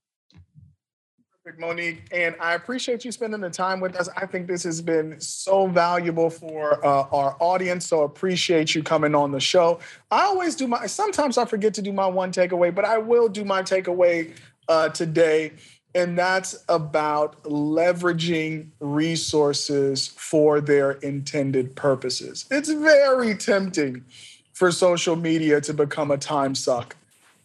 [1.44, 2.08] Perfect, Monique.
[2.12, 4.10] And I appreciate you spending the time with us.
[4.18, 7.86] I think this has been so valuable for uh, our audience.
[7.88, 9.80] So appreciate you coming on the show.
[10.10, 13.30] I always do my, sometimes I forget to do my one takeaway, but I will
[13.30, 14.36] do my takeaway
[14.68, 15.54] uh, today
[15.94, 22.46] and that's about leveraging resources for their intended purposes.
[22.50, 24.06] It's very tempting
[24.54, 26.96] for social media to become a time suck,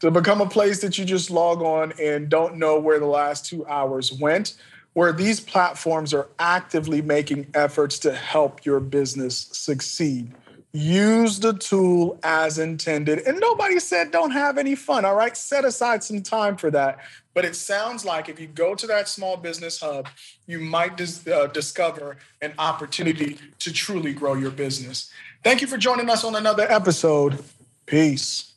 [0.01, 3.47] to become a place that you just log on and don't know where the last
[3.47, 4.55] two hours went,
[4.93, 10.33] where these platforms are actively making efforts to help your business succeed.
[10.73, 13.21] Use the tool as intended.
[13.21, 15.37] And nobody said don't have any fun, all right?
[15.37, 16.99] Set aside some time for that.
[17.37, 20.09] But it sounds like if you go to that small business hub,
[20.47, 25.13] you might dis- uh, discover an opportunity to truly grow your business.
[25.45, 27.45] Thank you for joining us on another episode.
[27.85, 28.55] Peace.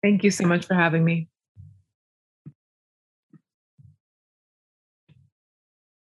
[0.00, 1.26] Thank you so much for having me.